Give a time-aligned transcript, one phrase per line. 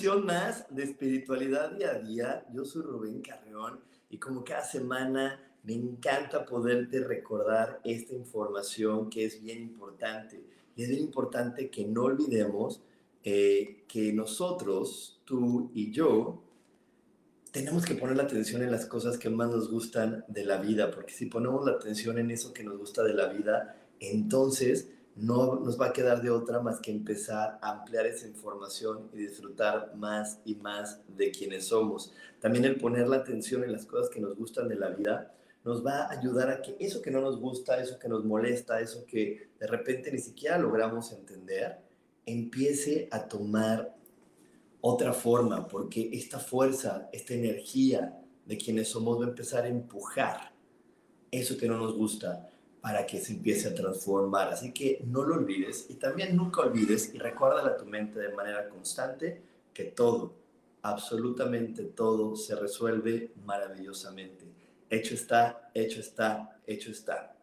[0.00, 2.46] Bienvenidos a una misión más de espiritualidad día a día.
[2.52, 3.80] Yo soy Rubén Carreón
[4.10, 10.40] y como cada semana me encanta poderte recordar esta información que es bien importante.
[10.76, 12.82] Y es bien importante que no olvidemos
[13.24, 16.42] eh, que nosotros, tú y yo,
[17.50, 20.90] tenemos que poner la atención en las cosas que más nos gustan de la vida,
[20.90, 24.90] porque si ponemos la atención en eso que nos gusta de la vida, entonces
[25.20, 29.18] no nos va a quedar de otra más que empezar a ampliar esa información y
[29.18, 32.12] disfrutar más y más de quienes somos.
[32.40, 35.84] También el poner la atención en las cosas que nos gustan de la vida nos
[35.84, 39.04] va a ayudar a que eso que no nos gusta, eso que nos molesta, eso
[39.06, 41.78] que de repente ni siquiera logramos entender,
[42.24, 43.94] empiece a tomar
[44.80, 50.52] otra forma, porque esta fuerza, esta energía de quienes somos va a empezar a empujar
[51.30, 52.48] eso que no nos gusta
[52.80, 54.48] para que se empiece a transformar.
[54.48, 58.32] Así que no lo olvides y también nunca olvides y recuerda a tu mente de
[58.32, 59.42] manera constante
[59.74, 60.34] que todo,
[60.82, 64.44] absolutamente todo se resuelve maravillosamente.
[64.90, 67.36] Hecho está, hecho está, hecho está.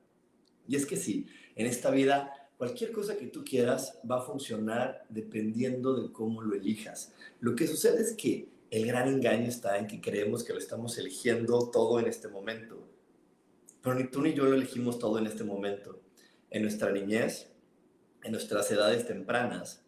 [0.67, 5.05] Y es que sí, en esta vida cualquier cosa que tú quieras va a funcionar
[5.09, 7.13] dependiendo de cómo lo elijas.
[7.39, 10.97] Lo que sucede es que el gran engaño está en que creemos que lo estamos
[10.97, 12.94] eligiendo todo en este momento
[13.85, 15.99] pero ni tú yo lo elegimos todo en este momento.
[16.49, 17.51] En nuestra niñez,
[18.23, 19.83] en nuestras edades tempranas,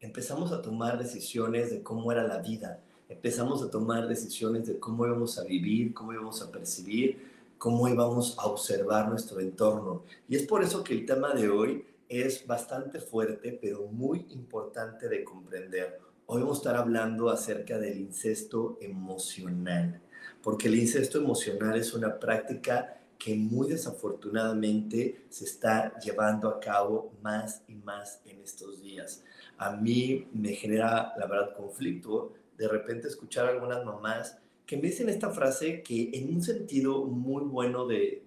[0.00, 2.80] empezamos a tomar decisiones de cómo era la vida.
[3.10, 8.38] Empezamos a tomar decisiones de cómo íbamos a vivir, cómo íbamos a percibir, cómo íbamos
[8.38, 10.02] a observar nuestro entorno.
[10.30, 15.10] Y es por eso que el tema de hoy es bastante fuerte, pero muy importante
[15.10, 16.00] de comprender.
[16.24, 20.00] Hoy vamos a estar hablando acerca del incesto emocional,
[20.42, 27.12] porque el incesto emocional es una práctica que muy desafortunadamente se está llevando a cabo
[27.22, 29.22] más y más en estos días.
[29.58, 34.88] A mí me genera, la verdad, conflicto de repente escuchar a algunas mamás que me
[34.88, 38.24] dicen esta frase que en un sentido muy bueno de,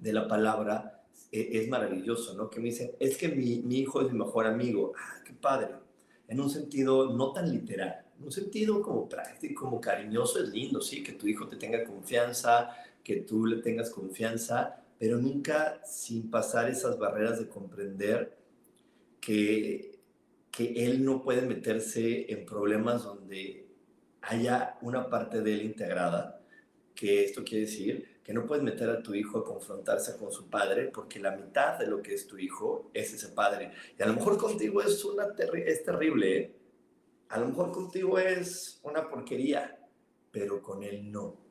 [0.00, 2.50] de, la palabra e, es maravilloso, ¿no?
[2.50, 4.94] Que me dicen, es que mi, mi hijo es mi mejor amigo.
[4.98, 5.68] Ah, qué padre.
[6.26, 10.80] En un sentido no tan literal, en un sentido como práctico, como cariñoso, es lindo,
[10.80, 12.70] sí, que tu hijo te tenga confianza,
[13.02, 18.38] que tú le tengas confianza, pero nunca sin pasar esas barreras de comprender
[19.20, 19.98] que,
[20.50, 23.66] que él no puede meterse en problemas donde
[24.22, 26.40] haya una parte de él integrada,
[26.94, 30.48] que esto quiere decir que no puedes meter a tu hijo a confrontarse con su
[30.48, 33.72] padre porque la mitad de lo que es tu hijo es ese padre.
[33.98, 35.26] Y a lo mejor contigo es, una
[35.66, 36.56] es terrible, ¿eh?
[37.28, 39.78] a lo mejor contigo es una porquería,
[40.30, 41.41] pero con él no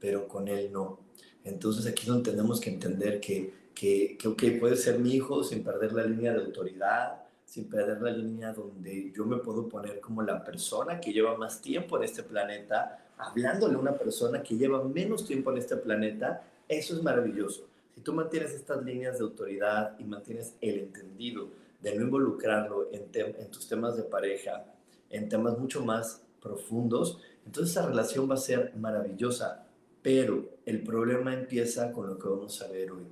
[0.00, 1.00] pero con él no.
[1.44, 5.62] Entonces aquí es donde tenemos que entender que, que, que puede ser mi hijo sin
[5.62, 10.22] perder la línea de autoridad, sin perder la línea donde yo me puedo poner como
[10.22, 14.84] la persona que lleva más tiempo en este planeta, hablándole a una persona que lleva
[14.84, 17.66] menos tiempo en este planeta, eso es maravilloso.
[17.94, 21.48] Si tú mantienes estas líneas de autoridad y mantienes el entendido
[21.80, 24.64] de no involucrarlo en, en tus temas de pareja,
[25.08, 29.64] en temas mucho más profundos, entonces esa relación va a ser maravillosa.
[30.02, 33.06] Pero el problema empieza con lo que vamos a ver hoy.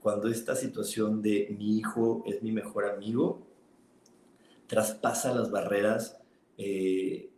[0.00, 3.46] Cuando esta situación de mi hijo es mi mejor amigo,
[4.66, 6.18] traspasa las barreras
[6.56, 7.28] eh,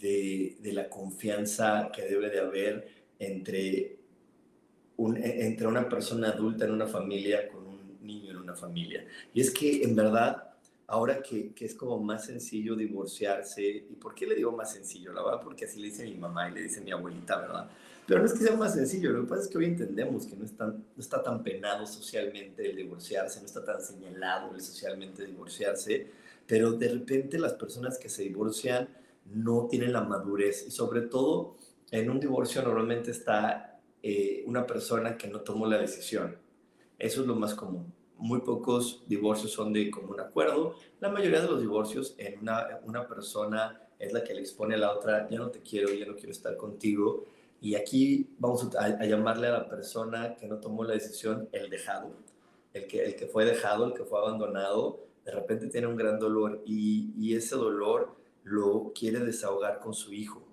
[0.00, 2.88] de, de, la confianza que debe de haber
[3.18, 3.96] entre,
[4.96, 9.06] un, entre una persona adulta en una familia con un niño en una familia.
[9.32, 10.54] Y es que en verdad,
[10.86, 15.12] ahora que, que, es como más sencillo divorciarse, ¿y por qué le digo más sencillo?
[15.12, 17.70] La verdad, porque así le dice mi mamá y le dice mi abuelita, ¿verdad?
[18.06, 20.36] Pero no es que sea más sencillo, lo que pasa es que hoy entendemos que
[20.36, 26.06] no, no está tan penado socialmente el divorciarse, no está tan señalado el socialmente divorciarse,
[26.46, 28.88] pero de repente las personas que se divorcian
[29.34, 31.56] no tienen la madurez y sobre todo
[31.90, 36.36] en un divorcio normalmente está eh, una persona que no tomó la decisión.
[36.98, 37.92] Eso es lo más común.
[38.18, 40.76] Muy pocos divorcios son de común acuerdo.
[41.00, 44.78] La mayoría de los divorcios en una, una persona es la que le expone a
[44.78, 47.24] la otra, ya no te quiero, ya no quiero estar contigo.
[47.60, 52.10] Y aquí vamos a, llamarle a la persona que no tomó la decisión el dejado,
[52.74, 56.18] el que, el que fue dejado, el que fue abandonado, de repente tiene un gran
[56.18, 58.14] dolor y, y ese dolor
[58.44, 60.46] lo quiere desahogar con su hijo.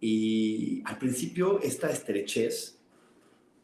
[0.00, 2.78] Y al principio esta estrechez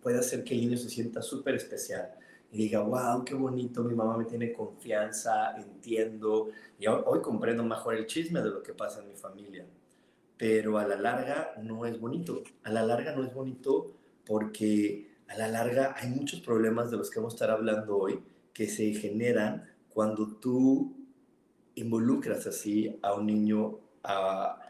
[0.00, 2.14] puede hacer que el niño se sienta súper especial
[2.50, 6.48] y diga, wow, qué bonito, mi mamá me tiene confianza, entiendo,
[6.78, 9.66] y hoy, comprendo mejor el chisme de lo que pasa en mi familia.
[10.38, 12.42] Pero a la larga no es bonito.
[12.62, 13.92] A la larga no es bonito
[14.24, 18.20] porque a la larga hay muchos problemas de los que vamos a estar hablando hoy
[18.54, 20.96] que se generan cuando tú
[21.74, 24.60] involucras así a un niño a,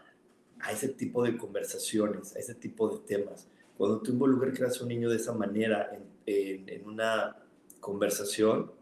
[0.61, 3.47] a ese tipo de conversaciones, a ese tipo de temas.
[3.77, 7.37] Cuando tú involucras a un niño de esa manera en, en, en una
[7.81, 8.73] conversación,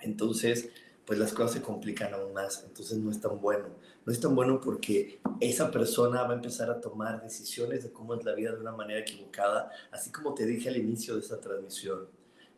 [0.00, 0.70] entonces
[1.12, 3.66] pues las cosas se complican aún más, entonces no es tan bueno.
[4.06, 8.14] No es tan bueno porque esa persona va a empezar a tomar decisiones de cómo
[8.14, 11.38] es la vida de una manera equivocada, así como te dije al inicio de esta
[11.38, 12.08] transmisión.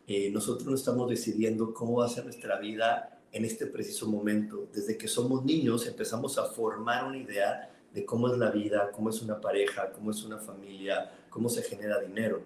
[0.06, 4.68] Eh, nosotros no estamos decidiendo cómo va a ser nuestra vida en este preciso momento.
[4.72, 9.10] Desde que somos niños empezamos a formar una idea de cómo es la vida, cómo
[9.10, 12.40] es una pareja, cómo es una familia, cómo se genera dinero.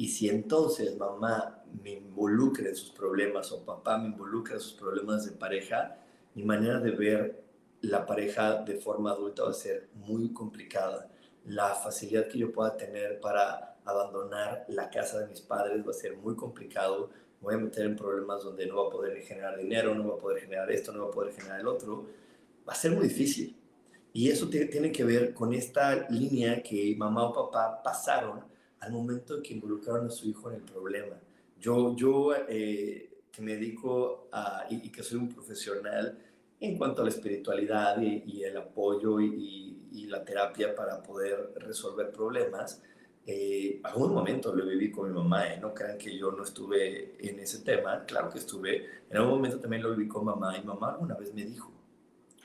[0.00, 4.72] Y si entonces mamá me involucra en sus problemas o papá me involucra en sus
[4.72, 5.98] problemas de pareja,
[6.34, 7.44] mi manera de ver
[7.82, 11.10] la pareja de forma adulta va a ser muy complicada.
[11.44, 15.92] La facilidad que yo pueda tener para abandonar la casa de mis padres va a
[15.92, 17.10] ser muy complicado.
[17.42, 20.14] Me voy a meter en problemas donde no va a poder generar dinero, no va
[20.14, 22.06] a poder generar esto, no va a poder generar el otro.
[22.66, 23.54] Va a ser muy difícil.
[24.14, 28.48] Y eso tiene que ver con esta línea que mamá o papá pasaron
[28.80, 31.16] al momento de que involucraron a su hijo en el problema.
[31.58, 36.18] Yo, yo eh, que me dedico a, y, que soy un profesional
[36.58, 39.66] en cuanto a la espiritualidad y, el apoyo y,
[40.08, 42.82] la terapia para poder resolver problemas,
[43.24, 45.58] eh, algún momento lo viví con mi mamá, ¿eh?
[45.60, 49.60] no crean que yo no estuve en ese tema, claro que estuve, en algún momento
[49.60, 51.70] también lo viví con mamá y mamá alguna vez me dijo,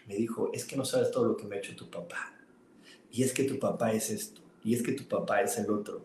[0.05, 2.35] me dijo, es que no sabes todo lo que me ha hecho tu papá,
[3.09, 6.03] y es que tu papá es esto, y es que tu papá es el otro,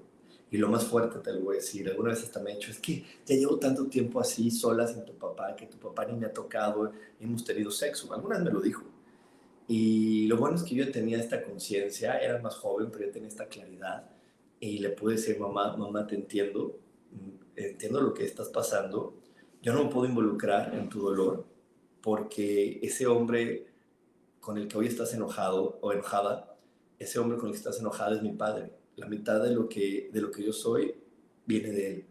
[0.50, 2.73] y lo más fuerte te lo voy a decir, alguna vez hasta me he dicho,
[2.73, 6.14] es que ya llevo tanto tiempo así, sola sin tu papá, que tu papá ni
[6.19, 8.12] me ha tocado, hemos tenido sexo.
[8.12, 8.82] Alguna vez me lo dijo.
[9.69, 13.29] Y lo bueno es que yo tenía esta conciencia, era más joven, pero yo tenía
[13.29, 14.11] esta claridad.
[14.58, 16.81] Y le pude decir, mamá, mamá, te entiendo,
[17.55, 19.14] entiendo lo que estás pasando.
[19.62, 21.47] Yo no me puedo involucrar en tu dolor
[22.00, 23.67] porque ese hombre
[24.41, 26.56] con el que hoy estás enojado o enojada,
[26.99, 30.11] ese hombre con el que estás enojada es mi padre la mitad de lo que,
[30.12, 30.94] de lo que yo soy
[31.47, 32.05] viene de él.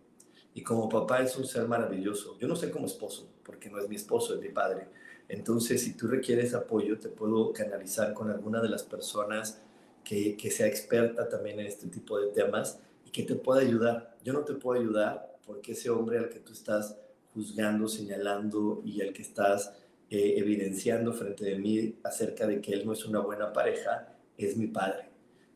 [0.56, 2.38] Y como papá es un ser maravilloso.
[2.40, 4.88] Yo no sé como esposo, porque no es mi esposo, es mi padre.
[5.28, 9.62] Entonces, si tú requieres apoyo, te puedo canalizar con alguna de las personas
[10.04, 14.18] que, que sea experta también en este tipo de temas y que te pueda ayudar.
[14.24, 16.98] Yo no te puedo ayudar porque ese hombre al que tú estás
[17.34, 19.74] juzgando, señalando y al que estás
[20.10, 24.58] eh, evidenciando frente de mí acerca de que él no es una buena pareja, es
[24.58, 25.10] mi padre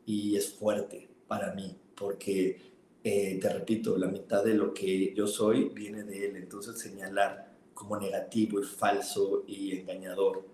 [0.06, 2.62] y es fuerte para mí, porque,
[3.04, 6.36] eh, te repito, la mitad de lo que yo soy viene de él.
[6.36, 10.46] Entonces señalar como negativo y falso y engañador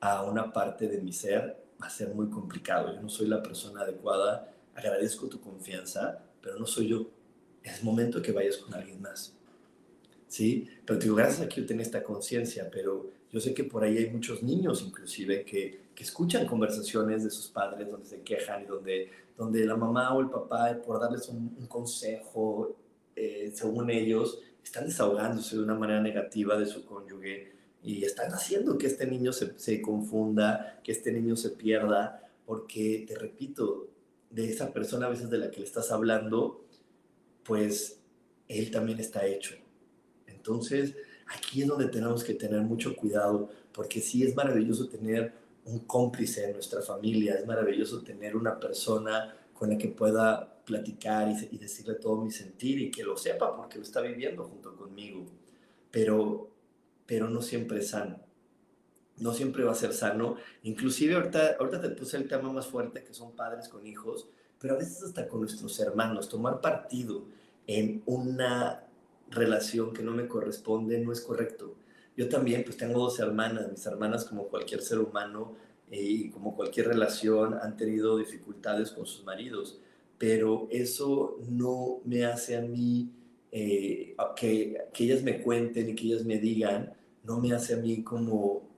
[0.00, 2.94] a una parte de mi ser va a ser muy complicado.
[2.94, 7.10] Yo no soy la persona adecuada, agradezco tu confianza, pero no soy yo.
[7.62, 9.36] Es momento que vayas con alguien más.
[10.28, 10.66] ¿Sí?
[10.86, 13.82] Pero te digo, gracias a que yo tengo esta conciencia, pero yo sé que por
[13.82, 18.62] ahí hay muchos niños inclusive que, que escuchan conversaciones de sus padres donde se quejan
[18.62, 22.76] y donde donde la mamá o el papá, por darles un, consejo,
[23.16, 28.78] eh, según ellos, están desahogándose de una manera negativa de su cónyuge y están haciendo
[28.78, 33.88] que este niño se, se confunda, que este niño se pierda, porque, te repito,
[34.30, 36.64] de esa persona a veces de la que le estás hablando,
[37.42, 38.00] pues
[38.48, 39.56] él también está hecho.
[40.26, 40.94] Entonces,
[41.34, 45.32] aquí es donde tenemos que tener mucho cuidado, porque sí es maravilloso tener
[45.64, 51.28] un cómplice en nuestra familia, es maravilloso tener una persona con la que pueda platicar
[51.28, 55.24] y, decirle todo mi sentir y que lo sepa porque lo está viviendo junto conmigo,
[55.90, 56.48] pero,
[57.06, 58.18] pero no siempre es sano.
[59.18, 60.36] No siempre va a ser sano.
[60.62, 64.26] Inclusive ahorita, ahorita te puse el tema más fuerte que son padres con hijos,
[64.58, 67.24] pero a veces hasta con nuestros hermanos, tomar partido
[67.66, 68.84] en una
[69.32, 71.74] relación que no me corresponde no es correcto.
[72.16, 75.54] Yo también, pues tengo dos hermanas, mis hermanas como cualquier ser humano
[75.90, 79.80] eh, y como cualquier relación han tenido dificultades con sus maridos,
[80.18, 83.10] pero eso no me hace a mí
[83.50, 86.92] eh, que, que ellas me cuenten y que ellas me digan,
[87.24, 88.72] no me hace a mí como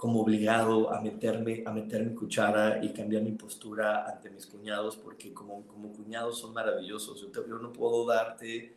[0.00, 4.96] como obligado a meterme, a meter mi cuchara y cambiar mi postura ante mis cuñados,
[4.96, 7.20] porque como, como cuñados son maravillosos.
[7.30, 8.76] Yo, no puedo darte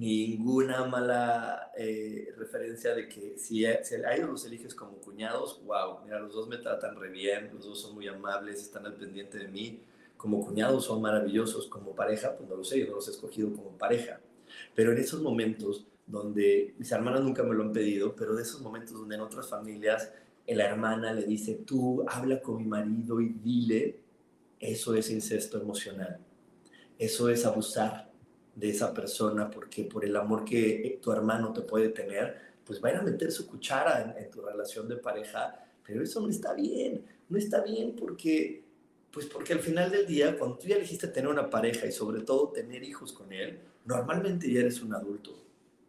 [0.00, 6.18] ninguna mala eh, referencia de que si, si a los eliges como cuñados, wow, mira,
[6.18, 9.48] los dos me tratan re bien, los dos son muy amables, están al pendiente de
[9.48, 9.82] mí.
[10.16, 13.52] Como cuñados son maravillosos, como pareja, pues no lo sé, yo no los he escogido
[13.52, 14.20] como pareja.
[14.74, 18.62] Pero en esos momentos donde mis hermanas nunca me lo han pedido, pero de esos
[18.62, 20.10] momentos donde en otras familias
[20.46, 24.00] la hermana le dice, tú habla con mi marido y dile,
[24.58, 26.18] eso es incesto emocional.
[26.98, 28.09] Eso es abusar
[28.54, 32.90] de esa persona porque por el amor que tu hermano te puede tener, pues va
[32.90, 37.38] a meter su cuchara en, tu relación de pareja, pero eso no está bien, no
[37.38, 38.62] está bien porque,
[39.10, 42.22] pues porque al final del día, cuando tú ya elegiste tener una pareja y sobre
[42.22, 45.36] todo tener hijos con él, normalmente ya eres un adulto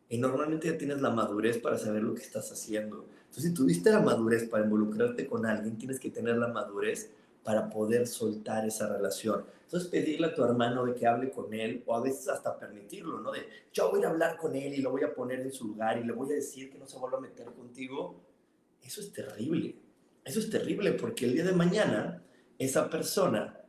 [0.10, 3.90] y normalmente ya tienes la madurez para saber lo que estás haciendo entonces, si tuviste
[3.90, 7.10] la madurez para involucrarte con alguien, tienes que tener la madurez
[7.46, 9.46] para poder soltar esa relación.
[9.72, 13.22] Entonces, pedirle a tu hermano de que hable con él, o a veces hasta permitirlo,
[13.22, 13.32] ¿no?
[13.32, 15.98] De yo voy a hablar con él y lo voy a poner en su lugar
[15.98, 18.22] y le voy a decir que no se vuelva a meter contigo.
[18.84, 19.78] Eso es terrible.
[20.26, 22.22] Eso es terrible porque el día de mañana
[22.60, 23.62] esa persona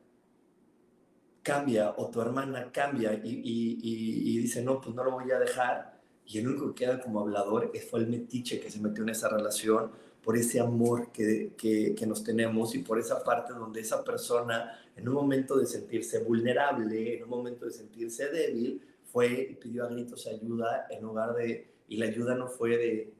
[1.44, 6.02] cambia o tu hermana cambia y, y dice, no, pues no lo voy a dejar
[6.26, 9.28] y el único que queda como hablador fue el metiche que se metió en esa
[9.28, 14.78] relación por ese amor que, que, nos tenemos y por esa parte donde esa persona,
[14.96, 19.84] en un momento de sentirse vulnerable, en un momento de sentirse débil, fue y pidió
[19.84, 23.12] a gritos ayuda en lugar de, y la ayuda no fue de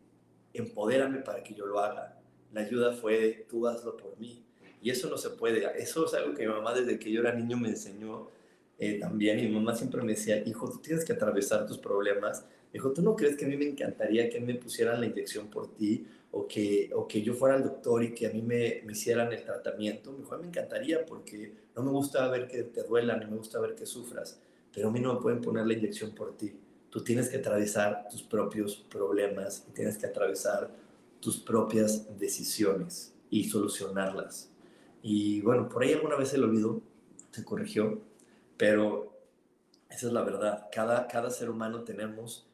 [0.54, 2.20] empodérame para que yo lo haga,
[2.52, 4.44] la ayuda fue de tú hazlo por mí.
[4.80, 7.32] Y eso no se puede, eso es algo que mi mamá desde que yo era
[7.32, 8.28] niño me enseñó
[8.78, 12.44] eh, también, y mi mamá siempre me decía, hijo, tú tienes que atravesar tus problemas
[12.72, 15.74] dijo, ¿tú no crees que a mí me encantaría que me pusieran la inyección por
[15.74, 18.92] ti o que, o que yo fuera el doctor y que a mí me, me
[18.92, 20.12] hicieran el tratamiento?
[20.12, 23.60] Me dijo, me encantaría porque no me gusta ver que te duela, ni me gusta
[23.60, 24.40] ver que sufras,
[24.72, 26.58] pero a mí no me pueden poner la inyección por ti.
[26.90, 30.70] Tú tienes que atravesar tus propios problemas y tienes que atravesar
[31.20, 34.50] tus propias decisiones y solucionarlas.
[35.02, 36.82] Y bueno, por ahí alguna vez se lo olvidó,
[37.30, 38.00] se corrigió,
[38.56, 39.18] pero
[39.90, 40.68] esa es la verdad.
[40.72, 42.46] Cada, cada ser humano tenemos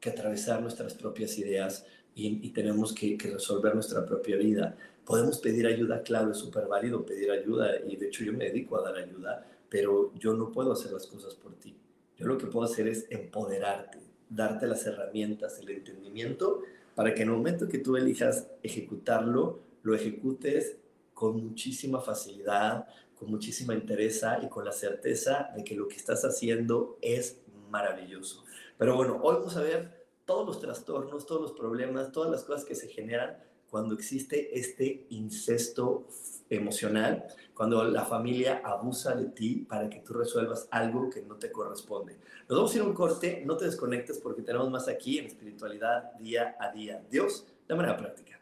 [0.00, 4.76] que atravesar nuestras propias ideas y, tenemos que, resolver nuestra propia vida.
[5.04, 8.76] Podemos pedir ayuda, claro, es súper válido pedir ayuda y de hecho yo me dedico
[8.76, 11.76] a dar ayuda, pero yo no puedo hacer las cosas por ti.
[12.16, 13.98] Yo lo que puedo hacer es empoderarte,
[14.28, 16.62] darte las herramientas, el entendimiento,
[16.96, 20.76] para que en el momento que tú elijas ejecutarlo, lo ejecutes
[21.14, 26.24] con muchísima facilidad, con muchísima interés y con la certeza de que lo que estás
[26.24, 28.44] haciendo es maravilloso.
[28.76, 29.97] Pero bueno, hoy vamos a ver
[30.28, 33.38] todos los trastornos, todos los problemas, todas las cosas que se generan
[33.70, 36.06] cuando existe este incesto
[36.50, 41.50] emocional, cuando la familia abusa de ti para que tú resuelvas algo que no te
[41.50, 42.18] corresponde.
[42.46, 45.24] Nos vamos a ir a un corte, no te desconectes porque tenemos más aquí en
[45.24, 47.02] espiritualidad día a día.
[47.10, 48.38] Dios, de manera práctica.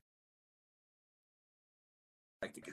[2.41, 2.73] Práctica.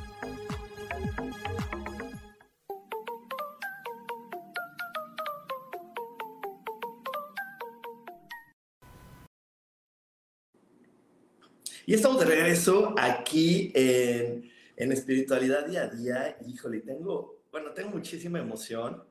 [11.91, 16.37] Y estamos de regreso aquí en, en Espiritualidad Día a Día.
[16.47, 19.03] Híjole, tengo, bueno, tengo muchísima emoción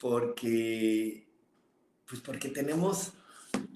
[0.00, 1.28] porque,
[2.04, 3.12] pues porque tenemos,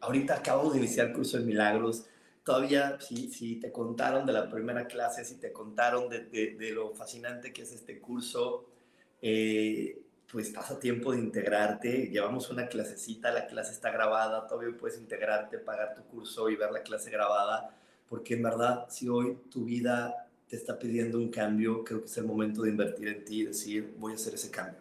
[0.01, 2.07] ahorita acabo de iniciar curso de milagros.
[2.43, 6.73] Todavía, si, si te contaron de la primera clase, si te contaron de, de, de
[6.73, 8.67] lo fascinante que es este curso,
[9.21, 12.09] eh, pues estás a tiempo de integrarte.
[12.09, 16.73] Llevamos una clasecita, la clase está grabada, todavía puedes integrarte, pagar tu curso y ver
[16.73, 17.79] la clase grabada,
[18.13, 22.17] porque en verdad, si hoy tu vida te está pidiendo un cambio, creo que es
[22.19, 24.81] el momento de invertir en ti y decir, voy a hacer ese cambio.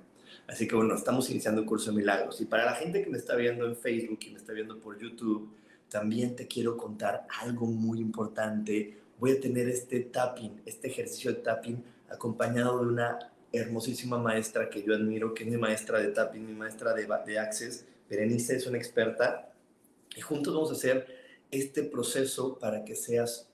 [0.49, 2.41] Así que bueno, estamos iniciando el curso de milagros.
[2.41, 4.99] Y para la gente que me está viendo en Facebook y me está viendo por
[4.99, 5.49] YouTube,
[5.87, 8.97] también te quiero contar algo muy importante.
[9.17, 13.17] Voy a tener este tapping, este ejercicio de tapping acompañado de una
[13.53, 17.39] hermosísima maestra que yo admiro, que es mi maestra de tapping, mi maestra de, de
[17.39, 17.85] Access.
[18.09, 19.53] Berenice es una experta
[20.17, 21.20] y juntos vamos a hacer
[21.51, 23.49] este proceso para que seas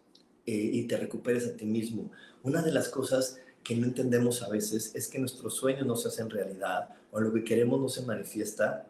[0.45, 2.11] eh, y te recuperes a ti mismo.
[2.43, 6.07] Una de las cosas que no entendemos a veces es que nuestros sueños no se
[6.07, 8.87] hacen realidad o lo que queremos no se manifiesta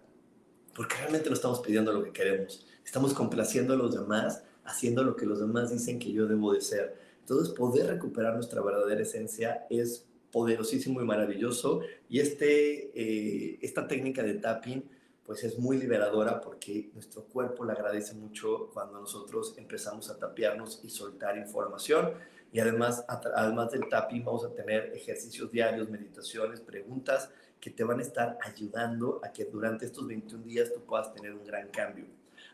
[0.78, 2.64] porque realmente no estamos pidiendo lo que queremos.
[2.86, 6.62] Estamos complaciendo a los demás, haciendo lo que los demás dicen que yo debo de
[6.62, 6.96] ser.
[7.22, 11.82] Entonces, poder recuperar nuestra verdadera esencia es poderosísimo y maravilloso.
[12.08, 14.84] Y este, eh, esta técnica de tapping,
[15.28, 20.80] pues es muy liberadora porque nuestro cuerpo le agradece mucho cuando nosotros empezamos a tapearnos
[20.84, 22.14] y soltar información.
[22.54, 27.30] Y además, además del tapping, vamos a tener ejercicios diarios, meditaciones, preguntas
[27.60, 31.34] que te van a estar ayudando a que durante estos 21 días tú puedas tener
[31.34, 32.06] un gran cambio.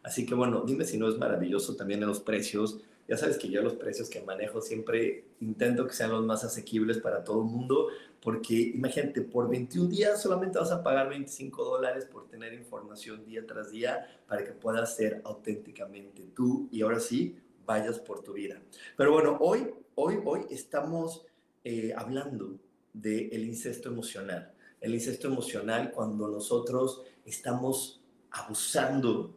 [0.02, 2.80] Así que bueno, dime si no es maravilloso también en los precios.
[3.08, 6.98] Ya sabes que yo los precios que manejo siempre intento que sean los más asequibles
[6.98, 7.90] para todo el mundo,
[8.24, 13.46] porque imagínate, por 21 días solamente vas a pagar 25 dólares por tener información día
[13.46, 18.62] tras día para que puedas ser auténticamente tú y ahora sí vayas por tu vida.
[18.96, 21.26] Pero bueno, hoy, hoy, hoy estamos
[21.66, 22.56] eh, hablando
[22.94, 24.54] del el incesto emocional.
[24.80, 29.36] El incesto emocional cuando nosotros estamos abusando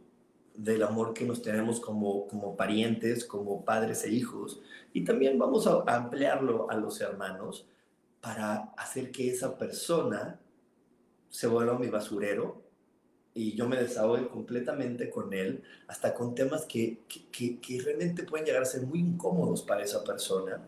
[0.55, 4.61] del amor que nos tenemos como, como parientes, como padres e hijos.
[4.93, 7.67] Y también vamos a ampliarlo a los hermanos
[8.21, 10.41] para hacer que esa persona
[11.31, 12.63] se vuelva mi basurero
[13.35, 18.47] y yo me desahogue completamente con él, hasta con temas que, que, que, realmente pueden
[18.47, 20.67] llegar a ser muy incómodos para esa persona.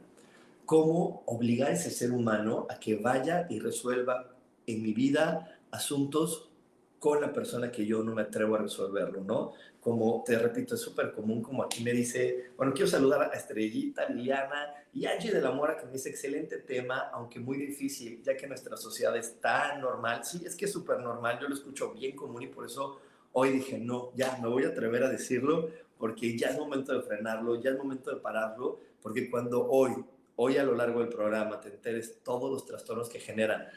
[0.66, 6.50] Cómo obligar a ese ser humano a que vaya y resuelva en mi vida asuntos
[6.98, 9.52] con la persona que yo no me atrevo a resolverlo, ¿no?
[9.80, 14.08] como te repito, es súper común, como aquí me dice, bueno, quiero saludar a Estrellita,
[14.08, 18.36] Liliana y Angie de la Mora, que me dice, excelente tema, aunque muy difícil, ya
[18.36, 20.24] que nuestra sociedad es tan normal.
[20.24, 22.98] Sí, es que es súper normal, yo lo escucho bien común y por eso
[23.32, 27.00] hoy dije, no, ya, me voy a atrever a decirlo, porque ya es momento de
[27.00, 29.92] frenarlo, ya es momento de pararlo, porque cuando hoy,
[30.36, 33.68] hoy a lo largo del programa te enteres todos los trastornos que generan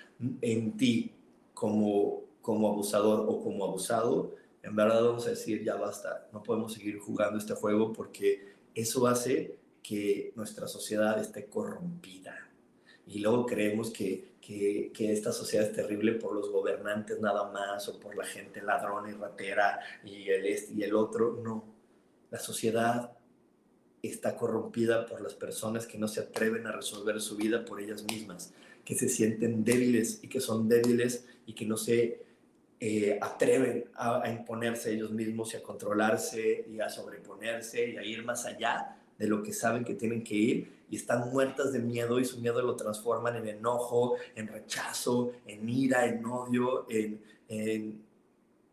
[0.41, 1.13] en ti
[1.53, 6.73] como, como abusador o como abusado, en verdad vamos a decir, ya basta, no podemos
[6.73, 12.35] seguir jugando este juego porque eso hace que nuestra sociedad esté corrompida.
[13.07, 17.89] Y luego creemos que, que, que, esta sociedad es terrible por los gobernantes nada más
[17.89, 21.39] o por la gente ladrona y ratera y el este y el otro.
[21.43, 21.65] No,
[22.29, 23.11] la sociedad
[24.01, 28.03] está corrompida por las personas que no se atreven a resolver su vida por ellas
[28.03, 28.53] mismas,
[28.85, 32.23] que se sienten débiles y que son débiles y que no se
[32.83, 38.25] eh, atreven a, imponerse ellos mismos y a controlarse y a sobreponerse y a ir
[38.25, 42.19] más allá de lo que saben que tienen que ir y están muertas de miedo
[42.19, 48.01] y su miedo lo transforman en enojo, en rechazo, en ira, en odio, en, en,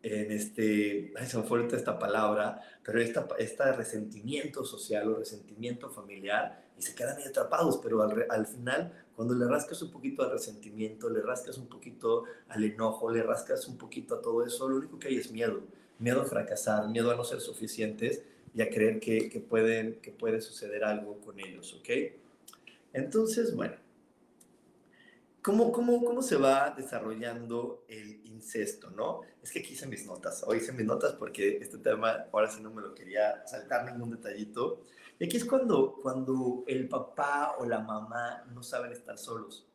[0.03, 6.65] este, ay, se me fue esta palabra, pero esta, esta resentimiento social o resentimiento familiar
[6.79, 10.31] y se quedan ahí atrapados, pero al, al final cuando le rascas un poquito al
[10.31, 14.77] resentimiento, le rascas un poquito al enojo, le rascas un poquito a todo eso, lo
[14.77, 15.61] único que hay es miedo.
[15.99, 18.23] Miedo a fracasar, miedo a no ser suficientes
[18.55, 21.89] y a creer que, que, pueden, que puede suceder algo con ellos, ¿ok?
[22.93, 23.75] Entonces, bueno,
[25.43, 29.21] ¿cómo, cómo, cómo se va desarrollando el incesto, no?
[29.43, 32.63] Es que aquí hice mis notas, hoy hice mis notas porque este tema ahora sí
[32.63, 34.83] no me lo quería saltar ningún detallito.
[35.19, 39.67] Y aquí es cuando, cuando el papá o la mamá no saben estar solos.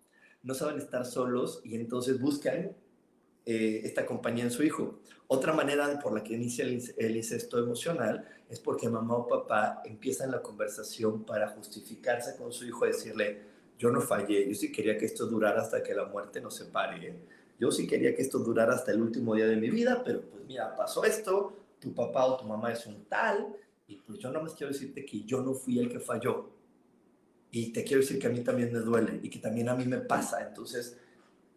[0.42, 2.76] No saben estar solos y entonces buscan
[3.46, 5.00] eh, esta compañía en su hijo.
[5.28, 10.32] Otra manera por la que inicia el, incesto emocional es porque mamá o papá empiezan
[10.32, 13.42] la conversación para justificarse con su hijo, decirle,
[13.78, 17.16] yo no fallé, yo sí quería que esto durara hasta que la muerte nos separe.
[17.60, 20.44] Yo sí quería que esto durara hasta el último día de mi vida, pero pues
[20.46, 23.56] mira, pasó esto, tu papá o tu mamá es un tal,
[23.88, 26.50] Y pues yo nada más quiero decirte que yo no fui el que falló.
[27.52, 29.86] Y te quiero decir que a mí también me duele y que también a mí
[29.86, 30.42] me pasa.
[30.48, 30.98] Entonces,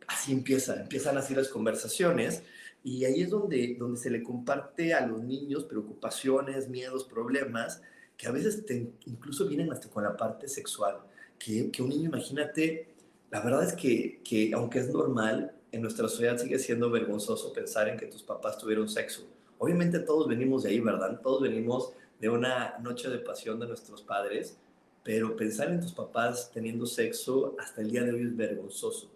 [0.06, 2.42] así empieza, empiezan así las conversaciones
[2.86, 7.82] y ahí es donde, donde se le comparte a los niños preocupaciones, miedos, problemas,
[8.16, 8.64] que a veces
[9.06, 11.00] incluso vienen hasta con la parte sexual.
[11.38, 12.94] Que, que un niño, imagínate,
[13.30, 17.88] la verdad es que, que aunque es normal, en nuestra sociedad sigue siendo vergonzoso pensar
[17.88, 19.26] en que tus papás tuvieron sexo.
[19.58, 21.20] Obviamente todos venimos de ahí, ¿verdad?
[21.22, 24.56] Todos venimos de una noche de pasión de nuestros padres,
[25.04, 29.10] pero pensar en tus papás teniendo sexo hasta el día de hoy es vergonzoso.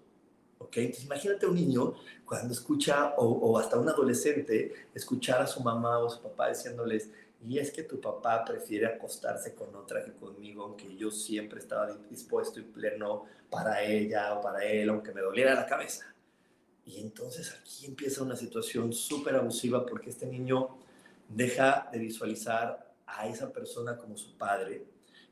[0.59, 0.77] ¿Ok?
[0.77, 1.95] Entonces imagínate un niño
[2.27, 7.11] cuando escucha, o, o hasta un adolescente, escuchar a su mamá o su papá diciéndoles,
[7.43, 11.91] y es que tu papá prefiere acostarse con otra que conmigo, aunque yo siempre estaba
[12.11, 16.11] dispuesto y pleno para ella o para él, aunque me doliera la cabeza.
[16.85, 20.79] Y entonces aquí empieza una situación súper abusiva porque este niño
[21.29, 24.85] deja de visualizar a esa persona como su padre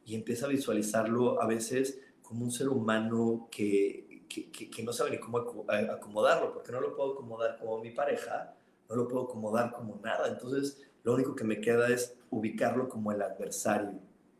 [0.04, 5.10] y empieza a visualizarlo a veces como un ser humano que, que, que, no sabe
[5.10, 8.54] ni cómo acomodarlo, porque no lo puedo acomodar como mi pareja,
[8.88, 10.28] no lo puedo acomodar como nada.
[10.28, 13.98] Entonces, lo único que me queda es ubicarlo como el adversario,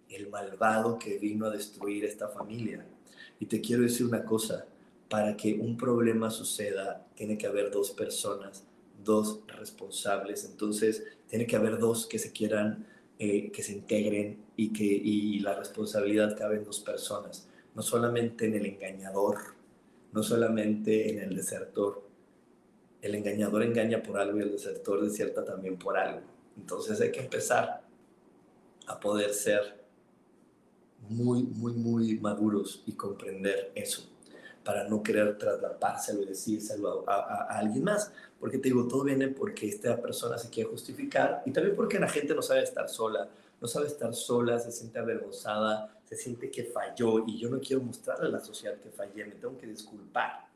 [0.09, 2.87] el malvado que vino a destruir esta familia.
[3.41, 4.67] Y te quiero decir una cosa,
[5.09, 8.65] para que un problema suceda, tiene que haber dos personas,
[9.03, 10.45] dos responsables.
[10.45, 12.87] Entonces, tiene que haber dos que se quieran,
[13.19, 17.49] eh, que se integren y que y la responsabilidad cabe en dos personas.
[17.75, 19.39] No solamente en el engañador,
[20.13, 22.07] no solamente en el desertor.
[23.01, 26.21] El engañador engaña por algo y el desertor desierta también por algo.
[26.57, 27.83] Entonces hay que empezar
[28.87, 29.85] a poder ser
[31.09, 34.18] muy, muy, muy maduros y comprender eso
[34.69, 38.13] para no querer traslapárselo y decírselo a, a, alguien más.
[38.39, 42.07] Porque te digo, todo viene porque esta persona se quiere justificar y también porque la
[42.07, 43.31] gente no sabe estar sola,
[43.63, 47.83] no sabe estar sola, se siente avergonzada, se siente que falló y yo no quiero
[47.83, 50.47] mostrarle a la sociedad que fallé, me tengo que disculpar.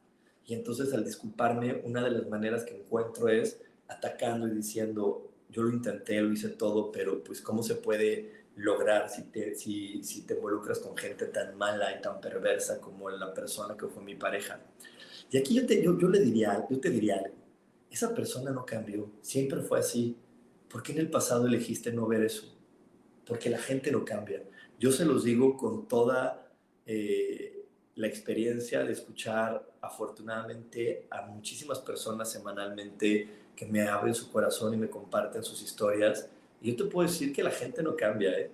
[0.44, 5.62] Y entonces al disculparme, una de las maneras que encuentro es atacando y diciendo, yo
[5.62, 10.22] lo intenté, lo hice todo, pero pues cómo se puede lograr si te, si, si
[10.22, 14.14] te involucras con gente tan mala y tan perversa como la persona que fue mi
[14.14, 14.60] pareja.
[15.30, 17.36] Y aquí yo te, yo, yo le diría, yo te diría algo.
[17.90, 20.16] Esa persona no cambió, siempre fue así.
[20.68, 22.54] ¿Por qué en el pasado elegiste no ver eso?
[23.26, 24.42] Porque la gente no cambia.
[24.78, 26.50] Yo se los digo con toda
[26.86, 34.74] eh, la experiencia de escuchar afortunadamente a muchísimas personas semanalmente que me abren su corazón
[34.74, 36.28] y me comparten sus historias
[36.70, 38.50] yo te puedo decir que la gente no cambia, ¿eh?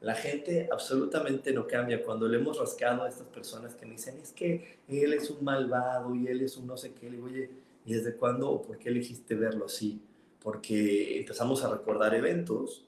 [0.00, 2.02] La gente absolutamente no cambia.
[2.02, 5.42] Cuando le hemos rascado a estas personas que me dicen, es que él es un
[5.42, 7.50] malvado y él es un no sé qué, le digo, oye,
[7.84, 10.00] ¿y desde cuándo o por qué elegiste verlo así?
[10.42, 12.86] Porque empezamos a recordar eventos,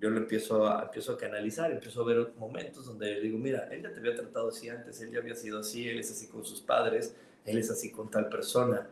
[0.00, 3.68] yo lo empiezo a, empiezo a canalizar, empiezo a ver momentos donde le digo, mira,
[3.70, 6.26] él ya te había tratado así antes, él ya había sido así, él es así
[6.26, 8.90] con sus padres, él es así con tal persona.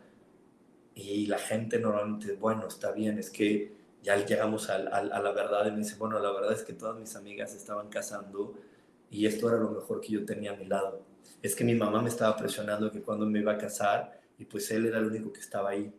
[0.95, 5.73] Y la gente normalmente, bueno, está bien, es que ya llegamos a, la verdad y
[5.73, 8.55] me dice, bueno, la verdad es que todas mis amigas estaban casando
[9.11, 11.03] y esto era lo mejor que yo tenía a mi lado.
[11.43, 14.71] Es que mi mamá me estaba presionando que cuando me iba a casar y pues
[14.71, 15.93] él era el único que estaba ahí.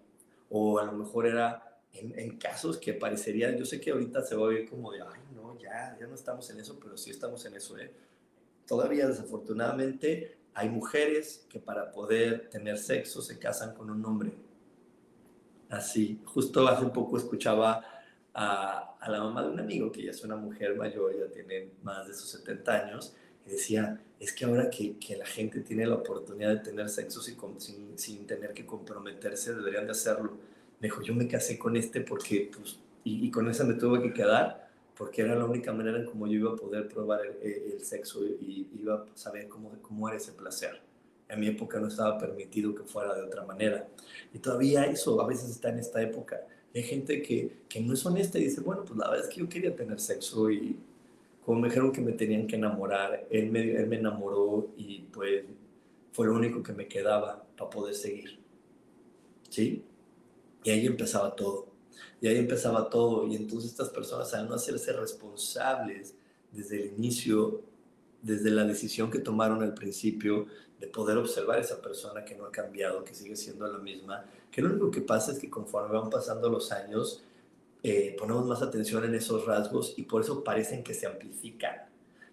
[0.50, 4.36] O a lo mejor era en, en casos que parecerían, yo sé que ahorita se
[4.36, 7.12] va a ver como de, ay, no, ya, ya no estamos en eso, pero sí
[7.12, 7.92] estamos en eso, ¿eh?
[8.66, 14.32] Todavía desafortunadamente hay mujeres que para poder tener sexo se casan con un hombre
[15.72, 16.20] así.
[16.26, 17.84] Justo hace poco escuchaba
[18.34, 21.70] a, a, la mamá de un amigo, que ya es una mujer mayor, ya tiene
[21.84, 25.86] más de sus 70 años, y decía, es que ahora que, que la gente tiene
[25.88, 30.38] la oportunidad de tener sexo sin, sin, sin, tener que comprometerse, deberían de hacerlo.
[30.80, 34.02] Me dijo, yo me casé con este porque, pues, y, y con esa me tuve
[34.02, 37.74] que quedar, porque era la única manera en cómo yo iba a poder probar el,
[37.74, 40.91] el sexo y iba a saber cómo, cómo era ese placer
[41.32, 43.88] en mi época no estaba permitido que fuera de otra manera.
[44.34, 46.42] Y todavía eso a veces está en esta época.
[46.76, 49.42] Hay gente que, que no es honesta y dice, bueno, pues la verdad es que
[49.42, 50.78] yo quería tener sexo y
[51.46, 55.44] como me dijeron que me tenían que enamorar, él me, él me enamoró y pues
[56.12, 58.40] fue lo único que me quedaba para poder seguir.
[59.50, 59.84] ¿Sí?
[60.64, 61.68] Y ahí empezaba todo.
[62.22, 63.28] Y ahí empezaba todo.
[63.28, 66.16] Y entonces estas personas, al no hacerse responsables
[66.52, 67.62] desde el inicio,
[68.22, 70.48] desde la decisión que tomaron al principio,
[70.82, 74.26] de poder observar a esa persona que no ha cambiado, que sigue siendo la misma,
[74.52, 77.24] que lo único que pasa es que conforme van pasando los años,
[77.84, 81.76] eh, ponemos más atención en esos rasgos y por eso parecen que se amplifican,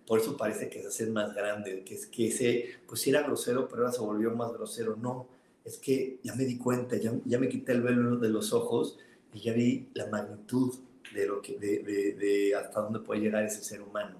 [0.06, 3.68] por eso parece que se hacen más grandes, que es que ese, pues era grosero,
[3.68, 4.96] pero ahora se volvió más grosero.
[4.96, 5.28] No,
[5.66, 8.98] es que ya me di cuenta, ya, ya me quité el velo de los ojos
[9.34, 10.74] y ya vi la magnitud
[11.14, 11.82] de, lo que, de,
[12.14, 14.16] de, hasta dónde puede llegar ese ser humano.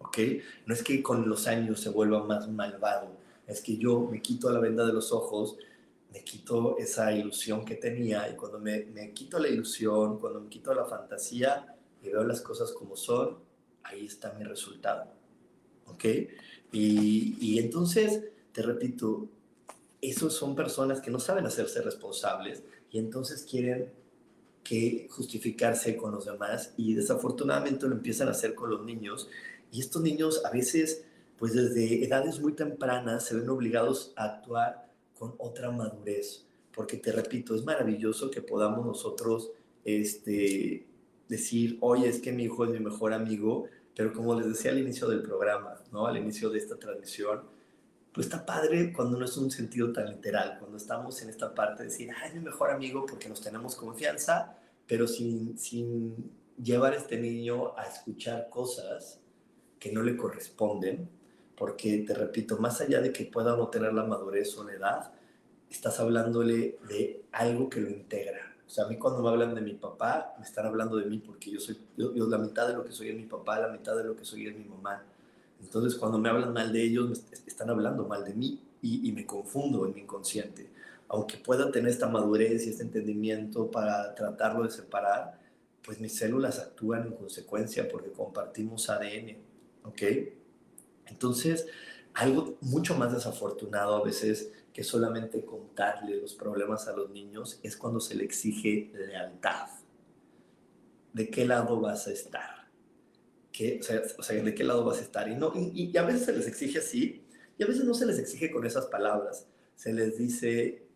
[0.00, 0.18] ¿Ok?
[0.66, 3.19] No es que con los años se vuelva más malvado,
[3.50, 5.56] es que yo me quito la venda de los ojos,
[6.12, 10.48] me quito esa ilusión que tenía y cuando me, me quito la ilusión, cuando me
[10.48, 13.38] quito la fantasía y veo las cosas como son,
[13.82, 15.06] ahí está mi resultado.
[15.86, 16.04] ¿Ok?
[16.72, 19.28] Y, y entonces, te repito,
[20.00, 23.92] esos son personas que no saben hacerse responsables y entonces quieren
[24.62, 29.28] que justificarse con los demás y desafortunadamente lo empiezan a hacer con los niños
[29.72, 31.04] y estos niños a veces
[31.40, 34.86] pues desde edades muy tempranas se ven obligados a actuar
[35.18, 39.50] con otra madurez porque te repito es maravilloso que podamos nosotros
[39.84, 40.86] este
[41.28, 43.64] decir oye es que mi hijo es mi mejor amigo
[43.96, 47.40] pero como les decía al inicio del programa no al inicio de esta transmisión
[48.12, 51.84] pues está padre cuando no es un sentido tan literal, cuando estamos en esta parte
[51.84, 56.96] de decir, ay, mi mejor amigo porque nos tenemos confianza, pero sin, sin llevar a
[56.96, 59.20] este niño a escuchar cosas
[59.78, 61.08] que no le corresponden,
[61.60, 65.12] porque te repito, más allá de que pueda no tener la madurez o la edad,
[65.68, 68.56] estás hablándole de algo que lo integra.
[68.66, 71.18] O sea, a mí cuando me hablan de mi papá, me están hablando de mí
[71.18, 73.94] porque yo soy yo, la mitad de lo que soy es mi papá, la mitad
[73.94, 75.04] de lo que soy es mi mamá.
[75.60, 77.14] Entonces, cuando me hablan mal de ellos, me
[77.46, 80.70] están hablando mal de mí y, me confundo en mi inconsciente.
[81.08, 85.38] Aunque pueda tener esta madurez y este entendimiento para tratarlo de separar,
[85.82, 89.36] pues mis células actúan en consecuencia porque compartimos ADN,
[89.84, 90.02] ¿ok?
[91.10, 91.66] Entonces,
[92.14, 97.76] algo mucho más desafortunado a veces que solamente contarle los problemas a los niños es
[97.76, 99.68] cuando se le exige lealtad.
[101.12, 102.60] ¿De qué lado vas a estar?
[104.18, 105.28] o, sea, de qué lado vas a estar.
[105.28, 107.22] Y, no, y, a veces se les exige así,
[107.58, 109.46] y a veces no se les exige con esas palabras.
[109.76, 110.86] Se les dice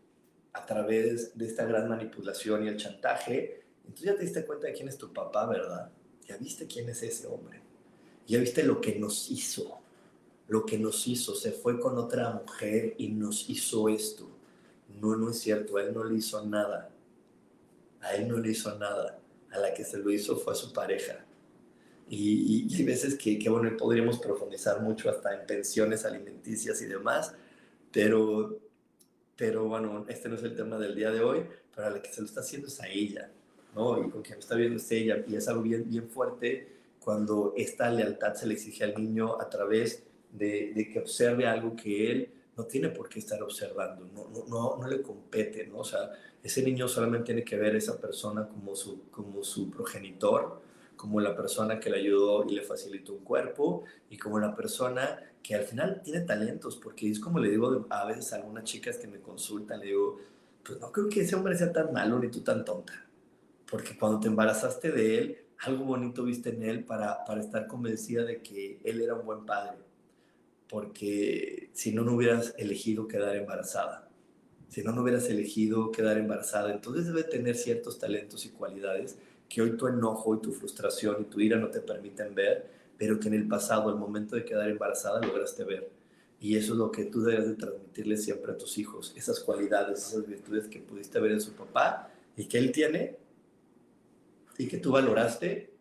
[0.52, 3.64] a través de esta gran manipulación y el chantaje.
[3.84, 5.90] Entonces ya te diste cuenta de quién es tu papá, ¿verdad?
[6.26, 7.60] Ya viste quién es ese hombre.
[8.26, 9.83] Ya viste lo que nos hizo.
[10.48, 11.34] Lo que nos hizo.
[11.34, 14.28] Se fue con otra mujer y nos hizo esto.
[15.00, 15.76] No, no es cierto.
[15.76, 16.90] A él no le hizo nada.
[18.00, 19.18] A él no le hizo nada.
[19.50, 21.24] A la que se lo hizo fue a su pareja.
[22.08, 27.34] Y, hay veces que, que, bueno, podríamos profundizar mucho hasta en pensiones alimenticias y demás,
[27.90, 28.58] pero,
[29.36, 32.12] pero bueno, este no es el tema del día de hoy, pero a la que
[32.12, 33.30] se lo está haciendo es a ella,
[33.74, 34.04] ¿no?
[34.04, 36.68] Y con quien está viendo es ella, y es algo bien, bien fuerte
[37.00, 42.10] cuando esta lealtad se le exige al niño a través de, que observe algo que
[42.10, 45.78] él no tiene por qué estar observando, no, no, no, no le compete, ¿no?
[45.78, 46.10] O sea,
[46.42, 50.60] ese niño solamente tiene que ver a esa persona como su, como su progenitor,
[50.96, 55.18] como la persona que le ayudó y le facilitó un cuerpo y como la persona
[55.42, 58.98] que al final tiene talentos, porque es como le digo a veces a algunas chicas
[58.98, 60.20] que me consultan, le digo,
[60.64, 63.06] pues no creo que ese hombre sea tan malo ni tú tan tonta,
[63.70, 68.24] porque cuando te embarazaste de él, algo bonito viste en él para, para estar convencida
[68.24, 69.78] de que él era un buen padre,
[70.68, 74.08] porque si no, no hubieras elegido quedar embarazada.
[74.68, 76.72] Si no, no hubieras elegido quedar embarazada.
[76.72, 79.16] Entonces debe tener ciertos talentos y cualidades
[79.48, 83.20] que hoy tu enojo y tu frustración y tu ira no te permiten ver, pero
[83.20, 85.90] que en el pasado, al momento de quedar embarazada, lograste ver.
[86.40, 89.98] Y eso es lo que tú debes de transmitirle siempre a tus hijos, esas cualidades,
[90.08, 93.16] esas virtudes que pudiste ver en su papá y que él tiene
[94.58, 95.72] y que tú valoraste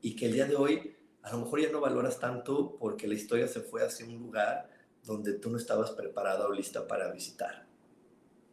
[0.00, 0.93] y que el día de hoy
[1.24, 4.68] a lo mejor ya no valoras tanto porque la historia se fue hacia un lugar
[5.04, 7.66] donde tú no estabas preparada o lista para visitar.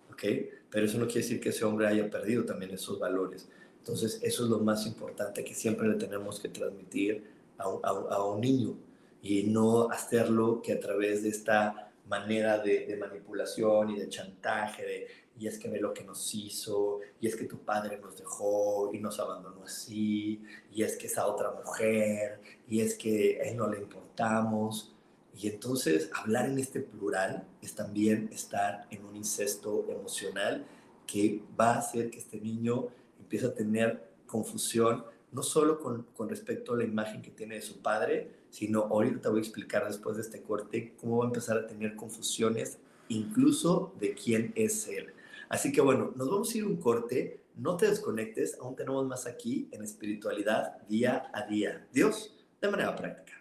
[0.09, 0.23] ¿Ok?
[0.69, 3.49] Pero eso no quiere decir que ese hombre haya perdido también esos valores.
[3.79, 7.25] Entonces, eso es lo más importante que siempre le tenemos que transmitir
[7.57, 8.77] a un, a, un niño
[9.21, 15.07] y no hacerlo que a través de esta manera de, manipulación y de chantaje, de,
[15.39, 18.91] y es que ve lo que nos hizo, y es que tu padre nos dejó
[18.93, 20.43] y nos abandonó así,
[20.73, 24.93] y es que esa otra mujer, y es que a él no le importamos.
[25.33, 30.65] Y entonces hablar en este plural es también estar en un incesto emocional
[31.07, 36.73] que va a hacer que este niño empieza a tener confusión, no solo con, respecto
[36.73, 40.17] a la imagen que tiene de su padre, sino ahorita te voy a explicar después
[40.17, 45.07] de este corte cómo va a empezar a tener confusiones incluso de quién es él.
[45.49, 49.25] Así que bueno, nos vamos a ir un corte, no te desconectes, aún tenemos más
[49.25, 51.87] aquí en espiritualidad día a día.
[51.91, 53.40] Dios, de manera práctica.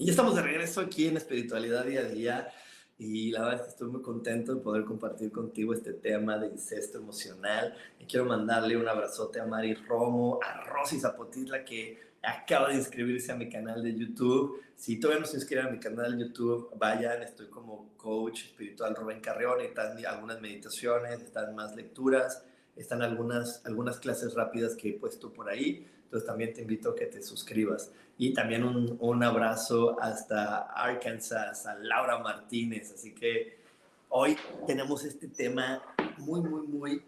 [0.00, 2.48] Y ya estamos de regreso aquí en Espiritualidad Día a Día
[2.96, 6.46] y la verdad es que estoy muy contento de poder compartir contigo este tema de
[6.46, 7.76] incesto emocional.
[7.98, 13.30] Y quiero mandarle un abrazote a Mari Romo, a Rosy Zapotitla que acaba de inscribirse
[13.30, 14.62] a mi canal de YouTube.
[14.74, 18.96] Si todavía no se inscriben a mi canal de YouTube, vayan, estoy como coach espiritual
[18.96, 22.42] Rubén Carreón, están algunas meditaciones, están más lecturas,
[22.74, 25.86] están algunas, algunas clases rápidas que he puesto por ahí.
[26.10, 27.92] Entonces también te invito a que te suscribas.
[28.18, 32.92] Y también un, un abrazo hasta Arkansas, a Laura Martínez.
[32.92, 33.60] Así que
[34.08, 35.80] hoy tenemos este tema
[36.18, 37.04] muy, muy, muy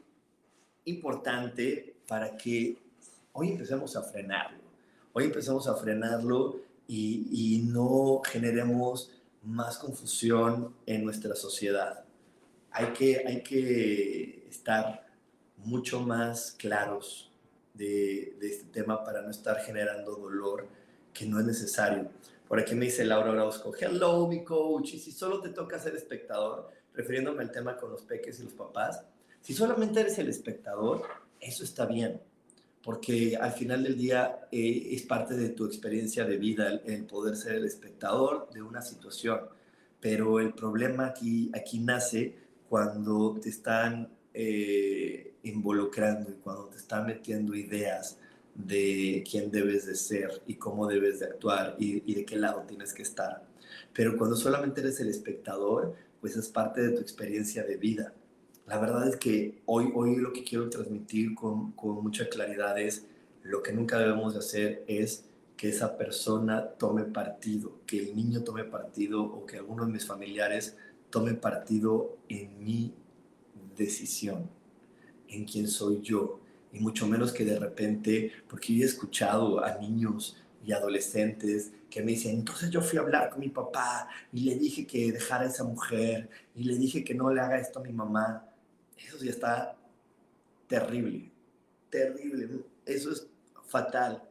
[0.84, 2.78] importante para que
[3.32, 4.62] hoy empecemos a frenarlo.
[5.12, 9.10] Hoy empecemos a frenarlo y, y no generemos
[9.42, 12.04] más confusión en nuestra sociedad.
[12.70, 15.08] Hay que, hay que estar
[15.56, 17.31] mucho más claros
[17.74, 20.68] de, este tema para no estar generando dolor
[21.12, 22.08] que no es necesario.
[22.48, 25.96] Por aquí me dice Laura Orozco, hello mi coach, y si solo te toca ser
[25.96, 29.02] espectador, refiriéndome al tema con los peques y los papás,
[29.40, 31.02] si solamente eres el espectador,
[31.40, 32.20] eso está bien,
[32.82, 37.04] porque al final del día eh, es parte de tu experiencia de vida el, el,
[37.06, 39.40] poder ser el espectador de una situación,
[40.00, 42.36] pero el problema aquí, aquí nace
[42.68, 48.18] cuando te están eh, involucrando y cuando te están metiendo ideas
[48.54, 52.92] de quién debes de ser y cómo debes de actuar y, de qué lado tienes
[52.92, 53.44] que estar.
[53.92, 58.14] Pero cuando solamente eres el espectador, pues es parte de tu experiencia de vida.
[58.66, 63.06] La verdad es que hoy, hoy lo que quiero transmitir con, con mucha claridad es
[63.42, 65.24] lo que nunca debemos de hacer es
[65.56, 70.06] que esa persona tome partido, que el niño tome partido o que alguno de mis
[70.06, 70.76] familiares
[71.10, 72.94] tome partido en mi
[73.76, 74.48] decisión,
[75.28, 76.40] en quién soy yo,
[76.72, 82.12] y mucho menos que de repente, porque he escuchado a niños y adolescentes que me
[82.12, 85.48] dicen, entonces yo fui a hablar con mi papá y le dije que dejara a
[85.48, 88.48] esa mujer y le dije que no le haga esto a mi mamá.
[88.96, 89.76] Eso ya está
[90.66, 91.30] terrible,
[91.90, 93.26] terrible, eso es
[93.66, 94.22] fatal.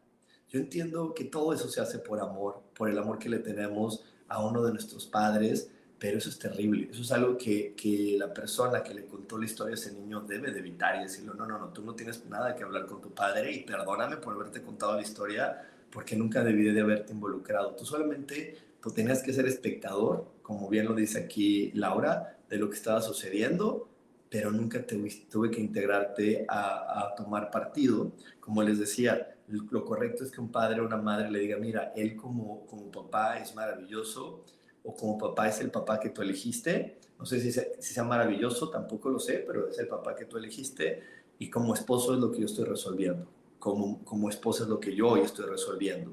[0.49, 4.03] Yo entiendo que todo eso se hace por amor, por el amor que le tenemos
[4.27, 5.69] a uno de nuestros padres,
[6.01, 6.87] pero eso es terrible.
[6.89, 10.21] Eso es algo que, que, la persona que le contó la historia a ese niño
[10.21, 13.01] debe de evitar y decirle, no, no, no, tú no tienes nada que hablar con
[13.01, 17.75] tu padre y perdóname por haberte contado la historia porque nunca debí de haberte involucrado.
[17.75, 22.67] Tú solamente tú tenías que ser espectador, como bien lo dice aquí Laura, de lo
[22.67, 23.87] que estaba sucediendo,
[24.27, 24.97] pero nunca te,
[25.29, 28.13] tuve que integrarte a, a tomar partido.
[28.39, 31.93] Como les decía, lo correcto es que un padre o una madre le diga, mira,
[31.95, 34.43] él como, como papá es maravilloso,
[34.83, 36.97] o como papá es el papá que tú elegiste.
[37.19, 41.03] No sé si sea, maravilloso, tampoco lo sé, pero es el papá que tú elegiste.
[41.37, 43.27] Y como esposo es lo que yo estoy resolviendo.
[43.59, 46.11] Como, como esposa es lo que yo hoy estoy resolviendo.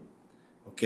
[0.66, 0.82] ¿Ok?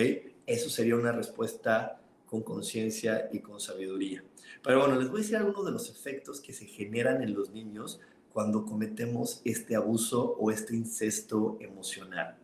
[0.47, 4.25] Eso sería una respuesta con conciencia y con sabiduría.
[4.63, 7.51] Pero bueno, les voy a decir algunos de los efectos que se generan en los
[7.51, 8.01] niños
[8.33, 12.39] cuando cometemos este abuso o este incesto emocional.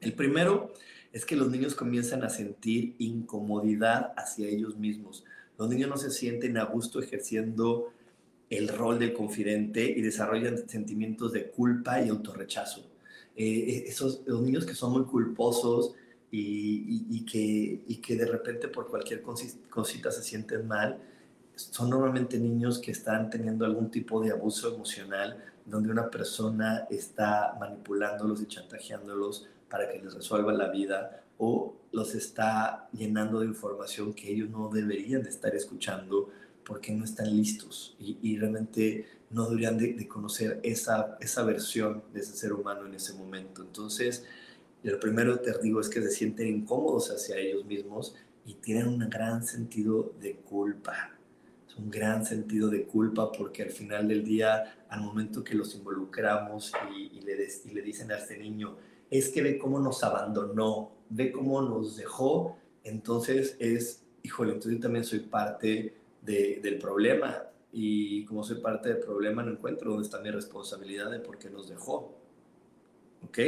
[0.00, 0.72] El primero
[1.12, 5.24] es que los niños comienzan a sentir incomodidad hacia ellos mismos.
[5.58, 7.92] Los niños no se sienten a gusto ejerciendo
[8.48, 12.90] el rol del confidente y desarrollan sentimientos de culpa y autorrechazo.
[13.36, 15.94] Eh, esos, los niños que son muy culposos
[16.30, 20.98] y, que, y que de repente por cualquier cosita se sienten mal,
[21.54, 27.56] son normalmente niños que están teniendo algún tipo de abuso emocional donde una persona está
[27.60, 34.12] manipulándolos y chantajeándolos para que les resuelva la vida o los está llenando de información
[34.12, 36.28] que ellos no deberían de estar escuchando
[36.62, 42.36] porque no están listos y, realmente no deberían de, conocer esa, esa versión de ese
[42.36, 43.62] ser humano en ese momento.
[43.62, 44.26] Entonces,
[44.82, 48.14] lo primero que te digo es que se sienten incómodos hacia ellos mismos
[48.44, 51.16] y tienen un gran sentido de culpa.
[51.78, 56.70] Un gran sentido de culpa porque al final del día, al momento que los involucramos
[56.94, 58.76] y, le, y le dicen a este niño,
[59.12, 64.80] es que ve cómo nos abandonó, ve cómo nos dejó, entonces es, híjole, entonces yo
[64.80, 70.18] también soy parte del problema y como soy parte del problema no encuentro dónde está
[70.20, 72.16] mi responsabilidad de por qué nos dejó.
[73.26, 73.38] ¿Ok?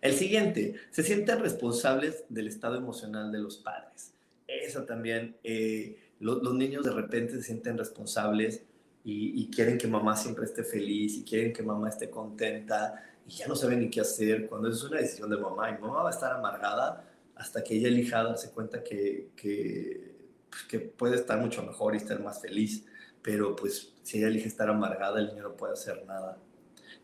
[0.00, 4.14] El siguiente, se sienten responsables del estado emocional de los padres.
[4.46, 8.62] Eso también, eh, los niños de repente se sienten responsables
[9.04, 13.02] y, y, quieren que mamá siempre esté feliz y quieren que mamá esté contenta
[13.36, 16.10] ya no saben ni qué hacer cuando es una decisión de mamá y mamá va
[16.10, 17.04] a estar amargada
[17.34, 20.12] hasta que ella elija darse cuenta que, que
[20.52, 22.84] pues, que puede estar mucho mejor y estar más feliz,
[23.22, 26.38] pero pues si ella elige estar amargada, el niño no puede hacer nada.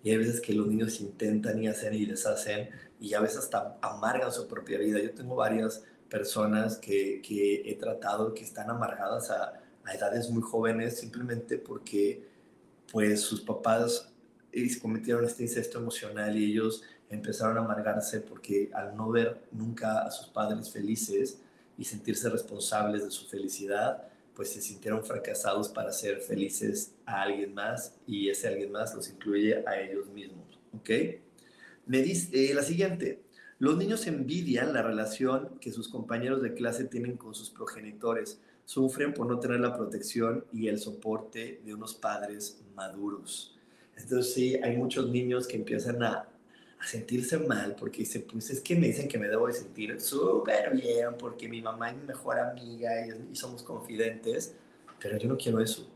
[0.03, 2.69] Y hay veces que los niños intentan y hacen y deshacen
[3.01, 5.01] y a veces hasta amargan su propia vida.
[5.01, 9.55] Yo tengo varias personas que, que he tratado que están amargadas a,
[9.85, 12.29] a, edades muy jóvenes simplemente porque
[12.93, 14.08] pues sus papás
[14.53, 20.03] eh, cometieron este incesto emocional y ellos empezaron a amargarse porque al no ver nunca
[20.03, 21.39] a sus padres felices,
[21.79, 27.55] y sentirse responsables de su felicidad, pues se sintieron fracasados para ser felices a alguien
[27.55, 30.59] más y ese alguien más los incluye a ellos mismos.
[30.77, 30.91] ¿Ok?
[31.87, 33.23] Me dice eh, la siguiente.
[33.61, 38.41] Los niños envidian la relación que sus compañeros de clase tienen con sus progenitores.
[38.65, 43.58] Sufren por no tener la protección y el soporte de unos padres maduros.
[43.99, 46.29] Entonces sí, hay muchos niños que empiezan a
[46.81, 50.01] a sentirse mal porque dice, pues es que me dicen que me debo de sentir
[50.01, 54.55] súper bien porque mi mamá es mi mejor amiga y, somos confidentes,
[55.01, 55.89] pero yo no quiero eso.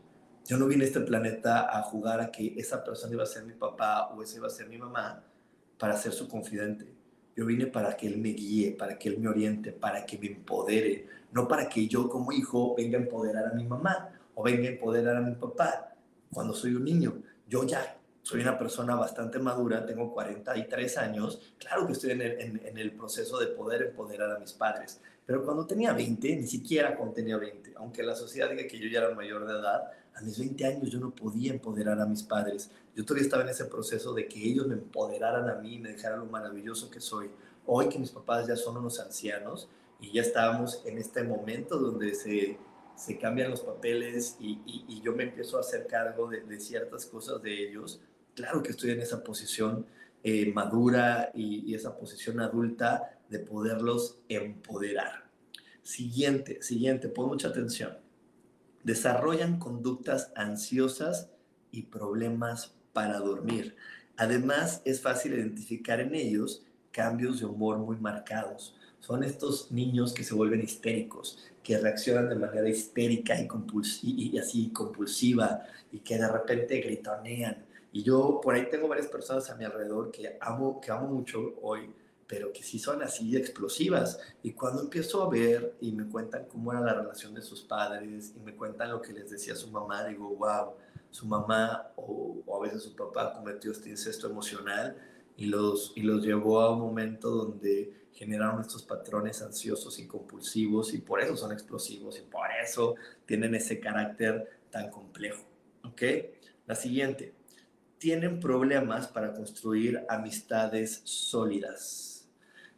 [0.45, 3.45] Yo no vine a este planeta a jugar a que esa persona iba a ser
[3.45, 5.23] mi papá o esa iba a ser mi mamá
[5.77, 6.85] para ser su confidente.
[7.35, 10.27] Yo vine para que él me guíe, para que él me oriente, para que me
[10.27, 14.67] empodere, no para que yo como hijo venga a empoderar a mi mamá o venga
[14.67, 15.95] a empoderar a mi papá
[16.31, 17.23] cuando soy un niño.
[17.47, 22.91] Yo ya soy una persona bastante madura, tengo 43 años, claro que estoy en el,
[22.93, 27.37] proceso de poder empoderar a mis padres, pero cuando tenía 20, ni siquiera cuando tenía
[27.37, 30.65] 20, aunque la sociedad diga que yo ya era mayor de edad, a mis 20
[30.65, 32.69] años yo no podía empoderar a mis padres.
[32.95, 35.89] Yo todavía estaba en ese proceso de que ellos me empoderaran a mí y me
[35.89, 37.31] dejaran lo maravilloso que soy.
[37.65, 39.69] Hoy que mis papás ya son unos ancianos
[39.99, 42.57] y ya estábamos en este momento donde se,
[42.95, 47.41] se cambian los papeles y, y, yo me empiezo a hacer cargo de, ciertas cosas
[47.41, 48.01] de ellos,
[48.35, 49.85] claro que estoy en esa posición
[50.23, 55.29] eh, madura y, esa posición adulta de poderlos empoderar.
[55.81, 57.97] Siguiente, siguiente, pon mucha atención.
[58.83, 61.29] Desarrollan conductas ansiosas
[61.71, 63.75] y problemas para dormir.
[64.15, 68.73] Además, es fácil identificar en ellos cambios de humor muy marcados.
[69.01, 73.49] Son estos niños que se vuelven histéricos, que reaccionan de manera histérica y,
[74.03, 77.65] y así compulsiva y que de repente gritonean
[77.95, 81.53] y yo por ahí tengo varias personas a mi alrededor que amo, que amo mucho
[81.61, 81.93] hoy,
[82.25, 84.19] pero que sí son así explosivas.
[84.41, 88.33] Y cuando empiezo a ver y me cuentan cómo era la relación de sus padres
[88.35, 90.73] y me cuentan lo que les decía su mamá, digo, wow,
[91.11, 94.97] su mamá o, a veces su papá cometió este incesto emocional
[95.35, 100.93] y los, y los llevó a un momento donde generaron estos patrones ansiosos y compulsivos
[100.93, 105.43] y por eso son explosivos y por eso tienen ese carácter tan complejo.
[105.83, 106.01] ¿Ok?
[106.67, 107.33] La siguiente
[108.03, 112.27] tienen problemas para construir amistades sólidas.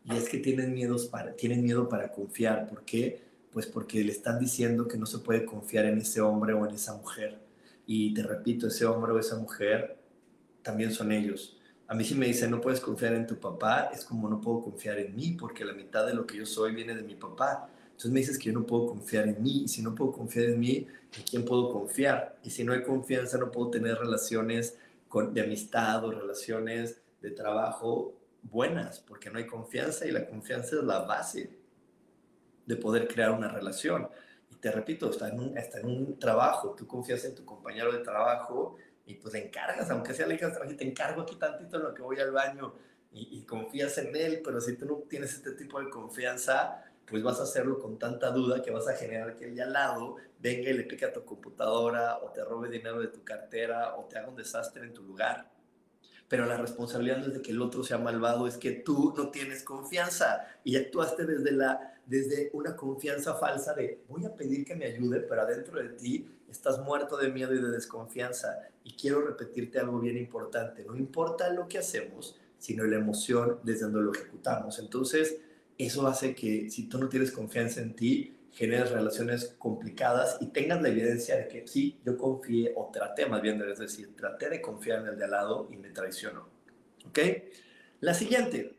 [0.04, 2.68] Y es que tienen, miedos para, tienen miedo para confiar.
[2.68, 3.24] ¿Por qué?
[3.52, 6.76] Pues porque le están diciendo que no se puede confiar en ese hombre o en
[6.76, 7.40] esa mujer.
[7.88, 9.98] Y te repito, ese hombre o esa mujer
[10.62, 11.58] también son ellos.
[11.88, 14.62] A mí si me dicen no puedes confiar en tu papá, es como no puedo
[14.62, 17.70] confiar en mí, porque la mitad de lo que yo soy viene de mi papá.
[17.86, 20.48] Entonces me dices que yo no puedo confiar en mí, y si no puedo confiar
[20.48, 22.38] en mí, ¿en quién puedo confiar?
[22.44, 24.78] Y si no hay confianza, no puedo tener relaciones
[25.32, 30.84] de amistad o relaciones de trabajo buenas, porque no hay confianza y la confianza es
[30.84, 31.58] la base
[32.66, 34.10] de poder crear una relación.
[34.52, 37.92] Y te repito, está en un, está en un trabajo, tú confías en tu compañero
[37.92, 38.76] de trabajo
[39.06, 42.32] y pues encargas, aunque sea le te encargo aquí tantito en lo que voy al
[42.32, 42.76] baño
[43.12, 47.22] y, y confías en él, pero si tú no tienes este tipo de confianza, pues
[47.22, 50.16] vas a hacerlo con tanta duda que vas a generar que el de al lado
[50.40, 54.06] venga y le pique a tu computadora o te robe dinero de tu cartera o
[54.06, 55.55] te haga un desastre en tu lugar.
[56.28, 59.30] Pero la responsabilidad no es de que el otro sea malvado, es que tú no
[59.30, 64.76] tienes confianza y actuaste desde, la, desde una confianza falsa de voy a pedir que
[64.76, 68.58] me ayude, pero adentro de ti estás muerto de miedo y de desconfianza.
[68.84, 73.84] Y quiero repetirte algo bien importante, no importa lo que hacemos, sino la emoción desde
[73.84, 74.80] donde lo ejecutamos.
[74.80, 75.38] Entonces,
[75.78, 80.82] eso hace que si tú no tienes confianza en ti, generes relaciones complicadas y tengas
[80.82, 84.62] la evidencia de que sí, yo confié o traté más bien, es decir, traté de
[84.62, 86.48] confiar en el de al lado y me traicionó.
[87.06, 87.20] ¿Ok?
[88.00, 88.78] La siguiente,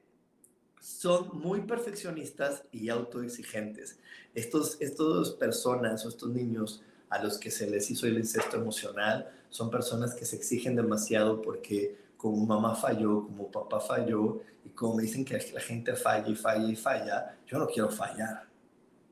[0.81, 3.99] son muy perfeccionistas y autoexigentes.
[4.35, 9.31] Estos, estos personas o estos niños a los que se les hizo el incesto emocional
[9.51, 14.97] son personas que se exigen demasiado porque como mamá falló, como papá falló, y como
[14.97, 18.47] me dicen que la gente falla y falla y falla, yo no quiero fallar.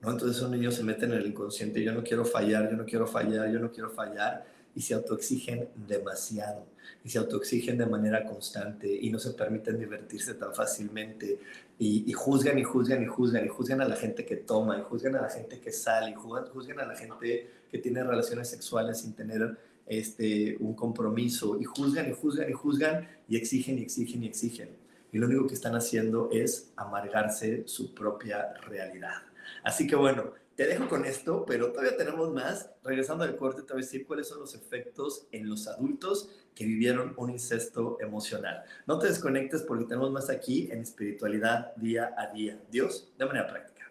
[0.04, 0.12] ¿No?
[0.12, 3.06] Entonces esos niños se meten en el inconsciente, yo no quiero fallar, yo no quiero
[3.06, 4.44] fallar, yo no quiero fallar,
[4.76, 6.66] y se autoexigen demasiado,
[7.04, 11.38] y se autoexigen de manera constante, y no se permiten divertirse tan fácilmente,
[11.78, 14.82] y, y, juzgan y juzgan y juzgan, y juzgan a la gente que toma, y
[14.82, 18.48] juzgan a la gente que sale, y juzgan, juzgan a la gente que tiene relaciones
[18.48, 23.82] sexuales sin tener este, un compromiso y juzgan y juzgan y juzgan y exigen y
[23.82, 24.70] exigen y exigen.
[25.12, 29.22] Y lo único que están haciendo es amargarse su propia realidad.
[29.64, 32.70] Así que bueno, te dejo con esto, pero todavía tenemos más.
[32.84, 36.64] Regresando al corte, te voy a decir cuáles son los efectos en los adultos que
[36.64, 38.62] vivieron un incesto emocional.
[38.86, 42.60] No te desconectes porque tenemos más aquí en espiritualidad día a día.
[42.70, 43.90] Dios, de manera práctica.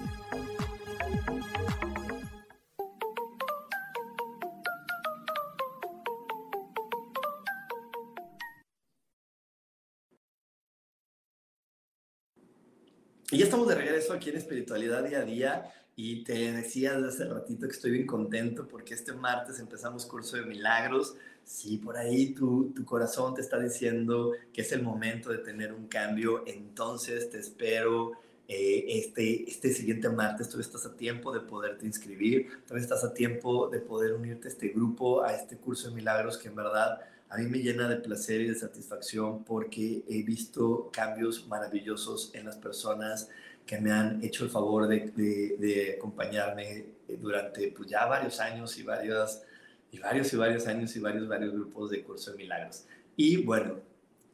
[13.31, 17.23] Y ya estamos de regreso aquí en Espiritualidad Día a Día y te decía hace
[17.23, 21.15] ratito que estoy bien contento porque este martes empezamos curso de milagros.
[21.45, 25.71] Si por ahí tu, tu corazón te está diciendo que es el momento de tener
[25.71, 28.11] un cambio, entonces te espero
[28.49, 30.49] eh, este, este siguiente martes.
[30.49, 34.51] Tú estás a tiempo de poderte inscribir, tú estás a tiempo de poder unirte a
[34.51, 36.99] este grupo, a este curso de milagros que en verdad
[37.31, 42.45] a mí me llena de placer y de satisfacción porque he visto cambios maravillosos en
[42.45, 43.29] las personas
[43.65, 45.11] que me han hecho el favor de,
[45.57, 46.87] de, acompañarme
[47.21, 49.43] durante pues, ya varios años y varios,
[49.93, 52.83] y varios y varios años y varios, varios grupos de curso de milagros.
[53.15, 53.75] Y bueno,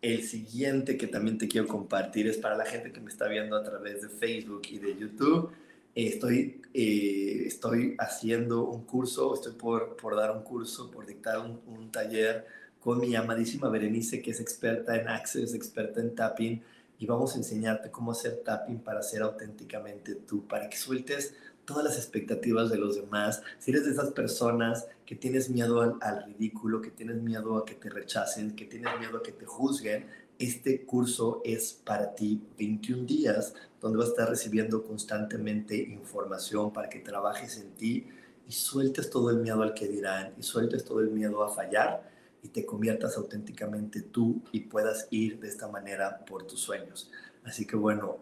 [0.02, 3.56] el siguiente que también te quiero compartir es para la gente que me está viendo
[3.56, 5.52] a través de Facebook y de YouTube.
[5.94, 11.62] Estoy, eh, estoy haciendo un curso, estoy por, por dar un curso, por dictar un,
[11.68, 12.58] un taller
[12.88, 16.64] con mi amadísima Berenice, que es experta en Access, experta en tapping,
[16.98, 21.36] y vamos a enseñarte cómo hacer tapping para ser auténticamente tú, para que sueltes
[21.66, 23.44] todas las expectativas de los demás.
[23.60, 27.66] Si eres de esas personas que tienes miedo al, al, ridículo, que tienes miedo a
[27.66, 30.06] que te rechacen, que tienes miedo a que te juzguen,
[30.40, 36.88] este curso es para ti 21 días donde vas a estar recibiendo constantemente información para
[36.88, 38.08] que trabajes en ti
[38.48, 42.16] y sueltes todo el miedo al que dirán y sueltes todo el miedo a fallar
[42.48, 47.12] y te conviertas auténticamente tú y puedas ir de esta manera por tus sueños.
[47.44, 48.20] Así que bueno,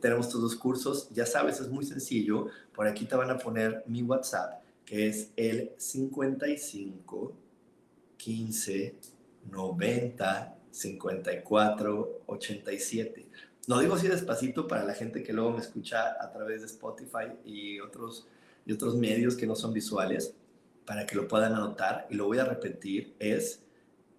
[0.00, 2.46] tenemos todos los cursos, ya sabes, es muy sencillo.
[2.72, 7.32] Por aquí te van a poner mi WhatsApp, que es el 55
[8.16, 8.94] 15
[9.50, 13.26] 90 54 87.
[13.66, 17.32] Lo digo así despacito para la gente que luego me escucha a través de Spotify
[17.44, 18.28] y otros,
[18.64, 20.34] y otros medios que no son visuales,
[20.88, 22.06] para que lo puedan anotar.
[22.08, 23.62] Y lo voy a repetir, es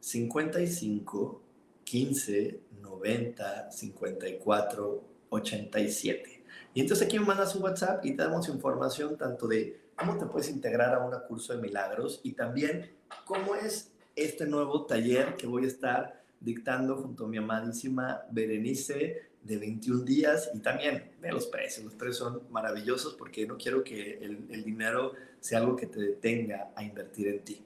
[0.02, 1.42] 55
[1.84, 6.44] 15 90 54 87.
[6.76, 10.28] Y entonces aquí me mandas un WhatsApp y te damos información tanto de cómo te
[10.28, 12.92] puedes integrar a un curso de milagros y también
[13.26, 19.29] cómo es este nuevo taller que voy a estar dictando junto a mi amadísima Berenice
[19.44, 21.86] de 21 días y también ve los precios.
[21.86, 26.72] Los precios son maravillosos porque no quiero que el, dinero sea algo que te detenga
[26.76, 27.62] a invertir en ti.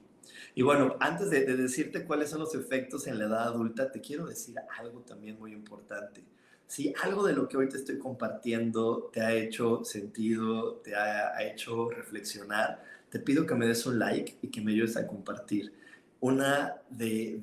[0.54, 4.00] Y bueno, antes de, de, decirte cuáles son los efectos en la edad adulta, te
[4.00, 6.22] quiero decir algo también muy importante.
[6.66, 11.42] Si algo de lo que hoy te estoy compartiendo te ha hecho sentido, te ha
[11.42, 15.72] hecho reflexionar, te pido que me des un like y que me ayudes a compartir.
[16.20, 17.42] Una de,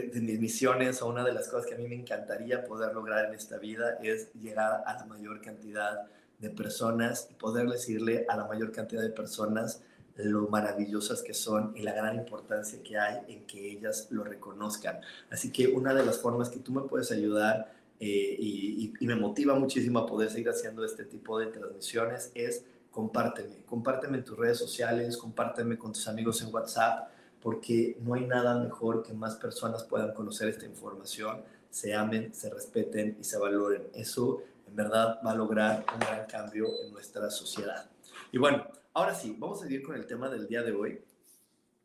[0.00, 2.94] de, de, mis misiones o una de las cosas que a mí me encantaría poder
[2.94, 8.26] lograr en esta vida es llegar a la mayor cantidad de personas y poder decirle
[8.28, 9.82] a la mayor cantidad de personas
[10.24, 15.00] lo maravillosas que son y la gran importancia que hay en que ellas lo reconozcan.
[15.30, 19.16] Así que una de las formas que tú me puedes ayudar eh, y, y, me
[19.16, 24.38] motiva muchísimo a poder seguir haciendo este tipo de transmisiones es compárteme, compárteme en tus
[24.38, 27.10] redes sociales, compárteme con tus amigos en WhatsApp,
[27.42, 32.50] porque no hay nada mejor que más personas puedan conocer esta información, se amen, se
[32.50, 33.88] respeten y se valoren.
[33.94, 37.88] Eso en verdad va a lograr un gran cambio en nuestra sociedad.
[38.32, 41.00] Y bueno, ahora sí, vamos a seguir con el tema del día de hoy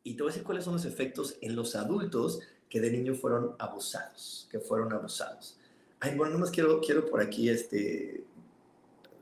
[0.02, 3.14] y te voy a decir cuáles son los efectos en los adultos que de niño
[3.14, 5.58] fueron abusados, que fueron abusados.
[6.00, 8.24] Ay, bueno, nomás quiero, quiero por aquí este,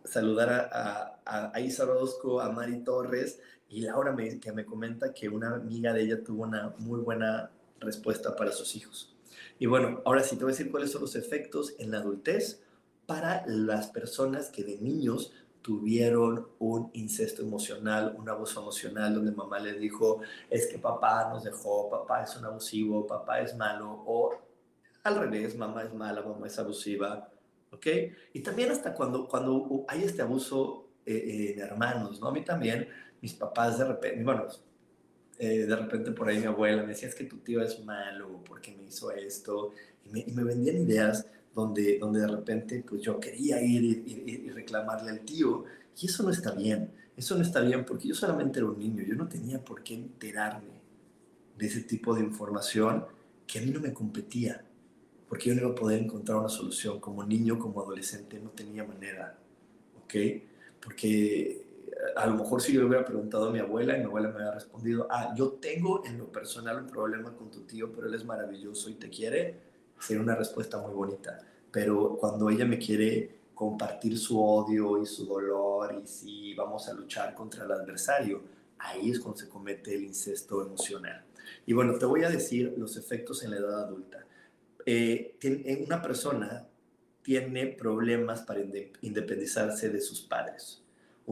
[0.05, 3.39] saludar a, a, a Isa Orozco, a Mari Torres
[3.73, 7.51] y Laura me, que me comenta que una amiga de ella tuvo una muy buena
[7.81, 9.16] respuesta para sus hijos.
[9.59, 12.62] Y bueno, ahora sí te voy a decir cuáles son los efectos en la adultez
[13.07, 19.59] para las personas que de niños tuvieron un incesto emocional, un abuso emocional, donde mamá
[19.59, 20.20] les dijo,
[20.51, 24.37] es que papá nos dejó, papá es un abusivo, papá es malo, o
[25.05, 27.31] al revés, mamá es mala, mamá es abusiva,
[27.70, 27.87] ¿ok?
[28.35, 32.29] Y también hasta cuando, cuando hay este abuso eh, en hermanos, ¿no?
[32.29, 32.89] A mí también,
[33.23, 34.47] mis papás de repente, bueno,
[35.39, 38.43] eh, de repente por ahí mi abuela me decía, es que tu tío es malo,
[38.47, 39.73] porque me hizo esto,
[40.05, 45.20] y me, vendían ideas donde, donde de repente pues yo quería ir y, reclamarle al
[45.20, 45.64] tío,
[45.99, 49.05] y eso no está bien, eso no está bien porque yo solamente era un niño,
[49.05, 50.83] yo no tenía por qué enterarme
[51.57, 53.05] de ese tipo de información
[53.47, 54.64] que a mí no me competía,
[55.29, 57.01] porque yo no iba a poder encontrar una solución.
[57.01, 59.39] Como niño, como adolescente, no tenía manera,
[60.05, 60.14] ¿ok?
[60.79, 61.62] Porque
[62.17, 64.37] a lo mejor si yo le hubiera preguntado a mi abuela y mi abuela me
[64.37, 68.15] hubiera respondido, ah, yo tengo en lo personal un problema con tu tío, pero él
[68.15, 69.61] es maravilloso y te quiere,
[69.99, 71.39] sería una respuesta muy bonita.
[71.71, 76.95] Pero cuando ella me quiere compartir su odio y su dolor y si vamos a
[76.95, 78.43] luchar contra el adversario,
[78.79, 81.25] ahí es cuando se comete el incesto emocional.
[81.67, 84.27] Y bueno, te voy a decir los efectos en la edad adulta.
[84.85, 86.67] Eh, tiene, una persona
[87.23, 88.61] tiene problemas para
[89.01, 90.82] independizarse de sus padres.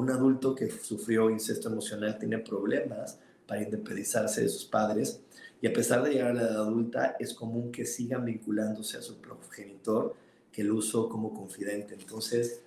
[0.00, 5.20] Un adulto que sufrió incesto emocional tiene problemas para independizarse de sus padres
[5.60, 9.02] y a pesar de llegar a la edad adulta, es común que sigan vinculándose a
[9.02, 10.16] su progenitor
[10.50, 11.92] que lo usó como confidente.
[11.92, 12.62] Entonces,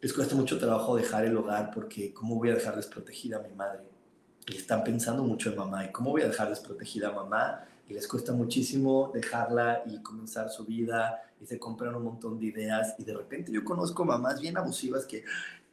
[0.00, 3.54] les cuesta mucho trabajo dejar el hogar porque ¿cómo voy a dejar desprotegida a mi
[3.54, 3.84] madre?
[4.48, 5.84] Y están pensando mucho en mamá.
[5.84, 7.64] ¿Y cómo voy a dejar desprotegida a mamá?
[7.88, 12.46] Y les cuesta muchísimo dejarla y comenzar su vida y se compran un montón de
[12.46, 12.96] ideas.
[12.98, 15.22] Y de repente yo conozco mamás bien abusivas que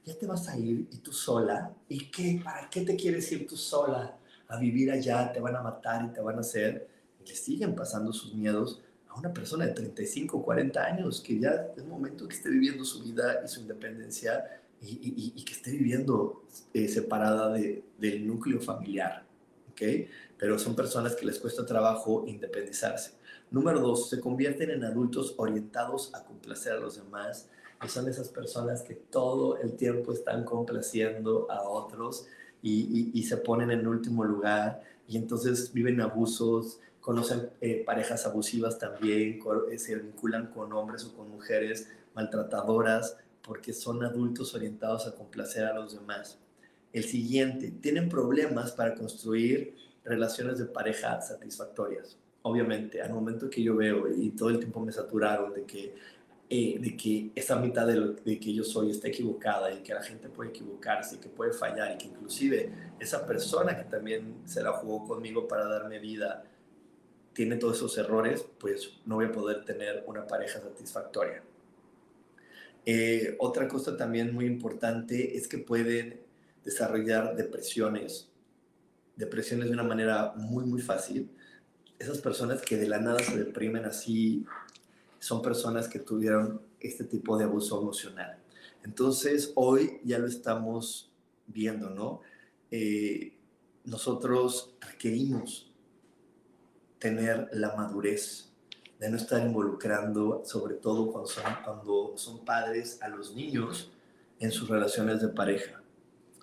[0.06, 1.74] ya te vas a ir y tú sola.
[1.88, 2.42] ¿Y qué?
[2.44, 4.18] ¿Para qué te quieres ir tú sola?
[4.52, 6.88] a vivir allá, te van a matar y te van a hacer,
[7.24, 11.70] y le siguen pasando sus miedos a una persona de 35, 40 años, que ya
[11.76, 16.44] es momento que esté viviendo su vida y su independencia y, y, que esté viviendo
[16.74, 19.24] eh, separada de, del núcleo familiar.
[19.72, 19.82] ¿ok?
[20.38, 23.12] Pero son personas que les cuesta trabajo independizarse.
[23.52, 27.48] Número dos, se convierten en adultos orientados a complacer a los demás.
[27.84, 32.28] Y son esas personas que todo el tiempo están complaciendo a otros
[32.62, 38.78] y, y, se ponen en último lugar y entonces viven abusos, conocen eh, parejas abusivas
[38.78, 39.40] también,
[39.72, 45.66] eh, se vinculan con hombres o con mujeres maltratadoras porque son adultos orientados a complacer
[45.66, 46.38] a los demás.
[46.94, 52.18] El siguiente, tienen problemas para construir relaciones de pareja satisfactorias.
[52.44, 55.96] Obviamente, al momento que yo veo y todo el tiempo me saturaron de que
[56.54, 59.94] eh, de que esa mitad de, lo, de que yo soy está equivocada y que
[59.94, 64.42] la gente puede equivocarse y que puede fallar y que inclusive esa persona que también
[64.44, 66.44] se la jugó conmigo para darme vida
[67.32, 71.42] tiene todos esos errores, pues no voy a poder tener una pareja satisfactoria.
[72.86, 76.20] Eh, otra cosa también muy importante es que pueden
[76.66, 78.30] desarrollar depresiones,
[79.16, 81.32] depresiones de una manera muy, muy fácil.
[81.98, 84.46] Esas personas que de la nada se deprimen así
[85.22, 88.40] son personas que tuvieron este tipo de abuso emocional.
[88.84, 91.12] Entonces, hoy ya lo estamos
[91.46, 92.22] viendo, ¿no?
[92.72, 93.38] Eh,
[93.86, 95.72] nosotros requerimos
[96.98, 98.50] tener la madurez
[99.00, 103.92] de no estar involucrando, sobre todo cuando son, cuando son padres, a los niños
[104.40, 105.84] en sus relaciones de pareja.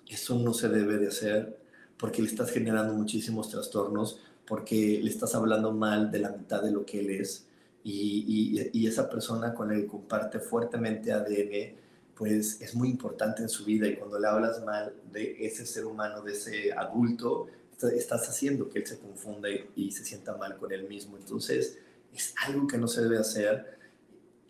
[0.07, 1.59] Eso no se debe de hacer
[1.97, 6.71] porque le estás generando muchísimos trastornos, porque le estás hablando mal de la mitad de
[6.71, 7.48] lo que él es,
[7.83, 11.75] y, esa persona con la que comparte fuertemente ADN,
[12.15, 15.85] pues es muy importante en su vida y cuando le hablas mal de ese ser
[15.85, 17.47] humano, de ese adulto,
[17.87, 21.17] estás haciendo que él se confunda y, se sienta mal con él mismo.
[21.17, 21.79] Entonces,
[22.13, 23.79] es algo que no se debe hacer.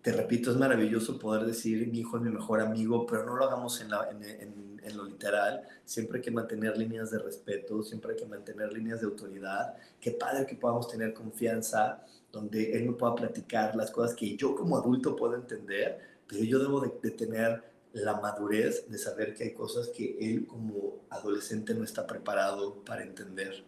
[0.02, 3.46] Te repito, es maravilloso poder decir, mi hijo es mi mejor amigo, pero no lo
[3.46, 3.90] hagamos en,
[4.24, 5.62] en, lo literal.
[5.86, 9.76] Siempre hay que mantener líneas de respeto, siempre hay que mantener líneas de autoridad.
[10.02, 14.56] Qué padre que podamos tener confianza donde él me pueda platicar las cosas que yo
[14.56, 17.64] como adulto puedo entender, pero yo debo de, tener
[17.94, 23.02] la madurez de saber que hay cosas que él como adolescente no está preparado para
[23.02, 23.64] entender,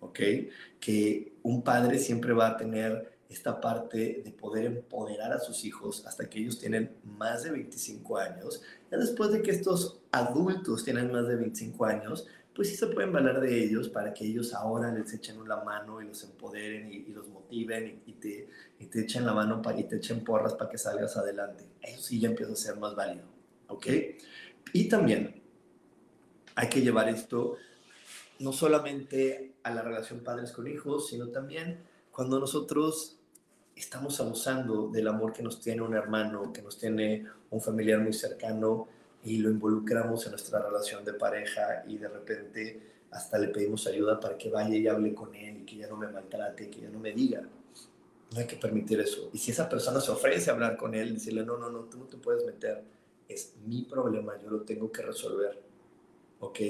[0.00, 0.20] ¿ok?
[0.80, 6.06] Que un padre siempre va a tener esta parte de poder empoderar a sus hijos
[6.06, 8.62] hasta que ellos tienen más de 25 años.
[8.90, 12.26] Ya después de que estos adultos tienen más de 25 años,
[12.56, 16.00] pues sí se pueden valer de ellos para que ellos ahora les echen la mano
[16.00, 18.48] y los empoderen y, los motiven y, te,
[18.80, 21.64] y, te, echen la mano para, y te echen porras para que salgas adelante.
[21.82, 23.26] Eso sí ya empieza a ser más válido,
[23.68, 23.86] ¿ok?
[24.72, 25.42] Y también
[26.54, 27.58] hay que llevar esto
[28.38, 33.18] no solamente a la relación padres con hijos, sino también cuando nosotros
[33.74, 38.14] estamos abusando del amor que nos tiene un hermano, que nos tiene un familiar muy
[38.14, 38.88] cercano,
[39.26, 44.20] y lo involucramos en nuestra relación de pareja y de repente hasta le pedimos ayuda
[44.20, 46.88] para que vaya y hable con él y que ya no me maltrate, que ya
[46.88, 47.42] no me diga.
[48.32, 49.28] No hay que permitir eso.
[49.32, 51.98] Y si esa persona se ofrece a hablar con él, decirle, no, no, no, tú
[51.98, 52.84] no te puedes meter,
[53.28, 55.60] es mi problema, yo lo tengo que resolver.
[56.38, 56.60] ¿Ok?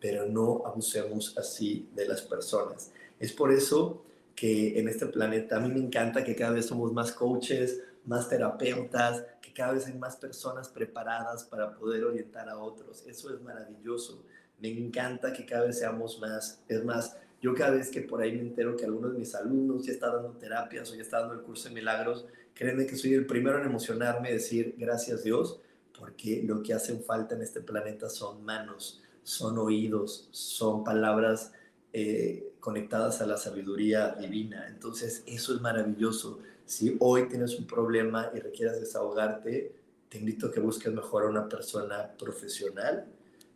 [0.00, 2.92] Pero no abusemos así de las personas.
[3.18, 4.04] Es por eso
[4.38, 8.28] que en este planeta a mí me encanta que cada vez somos más coaches, más
[8.28, 13.04] terapeutas, que cada vez hay más personas preparadas para poder orientar a otros.
[13.08, 14.24] Eso es maravilloso.
[14.60, 16.62] Me encanta que cada vez seamos más.
[16.68, 19.84] Es más, yo cada vez que por ahí me entero que algunos de mis alumnos
[19.84, 22.24] ya están dando terapias o ya están dando el curso de milagros,
[22.54, 25.60] créeme que soy el primero en emocionarme y decir gracias Dios,
[25.98, 31.52] porque lo que hacen falta en este planeta son manos, son oídos, son palabras
[31.92, 34.66] eh, conectadas a la sabiduría divina.
[34.68, 36.40] Entonces, eso es maravilloso.
[36.66, 39.74] Si hoy tienes un problema y requieres desahogarte,
[40.10, 43.06] te invito a que busques mejor a una persona profesional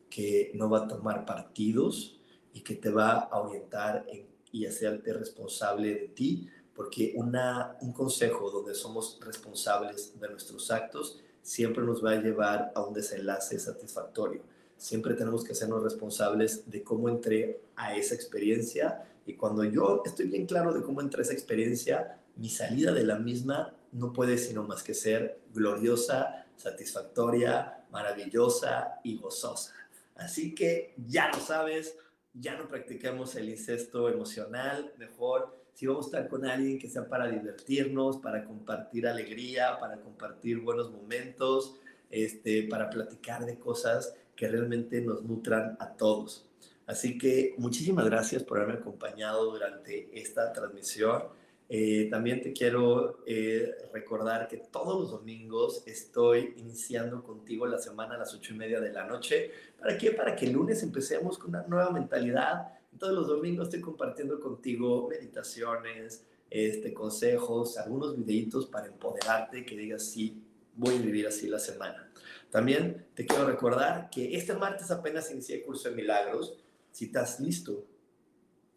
[0.08, 2.18] que no va a tomar partidos
[2.54, 4.06] y que te va a orientar
[4.50, 11.20] y hacerte responsable de ti, porque una, un consejo donde somos responsables de nuestros actos
[11.42, 14.40] siempre nos va a llevar a un desenlace satisfactorio.
[14.82, 20.26] Siempre tenemos que hacernos responsables de cómo entré a esa experiencia y cuando yo estoy
[20.26, 24.36] bien claro de cómo entré a esa experiencia, mi salida de la misma no puede
[24.38, 29.72] sino más que ser gloriosa, satisfactoria, maravillosa y gozosa.
[30.16, 31.96] Así que ya lo sabes,
[32.34, 37.08] ya no practiquemos el incesto emocional, mejor si vamos a estar con alguien que sea
[37.08, 41.76] para divertirnos, para compartir alegría, para compartir buenos momentos,
[42.10, 46.48] este, para platicar de cosas que realmente nos nutran a todos.
[46.84, 51.22] Así que muchísimas gracias por haberme acompañado durante esta transmisión.
[51.68, 58.16] Eh, también te quiero eh, recordar que todos los domingos estoy iniciando contigo la semana
[58.16, 59.52] a las ocho y media de la noche.
[59.78, 60.10] ¿Para qué?
[60.10, 65.06] Para que el lunes empecemos con una nueva mentalidad, Entonces los domingos estoy compartiendo contigo
[65.08, 70.42] meditaciones, este, consejos, algunos videitos para empoderarte, que digas, sí,
[70.82, 72.10] voy a vivir así la semana.
[72.50, 76.58] También te quiero recordar que este martes apenas inicié el curso de milagros.
[76.90, 77.86] Si estás listo,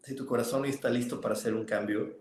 [0.02, 2.16] si tu corazón está listo para hacer un cambio,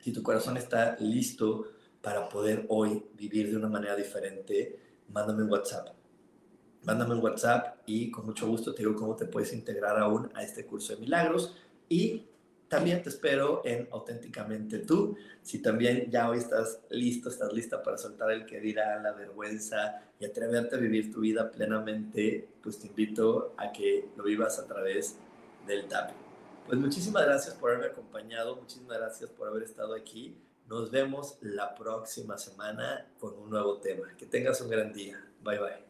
[0.00, 1.66] si tu corazón está listo
[2.00, 5.88] para poder hoy vivir de una manera diferente, mándame un WhatsApp.
[6.82, 10.42] Mándame un WhatsApp y con mucho gusto te digo cómo te puedes integrar aún a
[10.42, 11.54] este curso de milagros.
[11.90, 12.29] Y
[12.70, 15.16] también te espero en Auténticamente tú.
[15.42, 20.00] Si también ya hoy estás listo, estás lista para soltar el que dirá, la vergüenza
[20.20, 24.66] y atreverte a vivir tu vida plenamente, pues te invito a que lo vivas a
[24.66, 25.16] través
[25.66, 26.16] del tapping.
[26.66, 30.36] Pues muchísimas gracias por haberme acompañado, muchísimas gracias por haber estado aquí.
[30.68, 34.14] Nos vemos la próxima semana con un nuevo tema.
[34.16, 35.20] Que tengas un gran día.
[35.42, 35.89] Bye bye.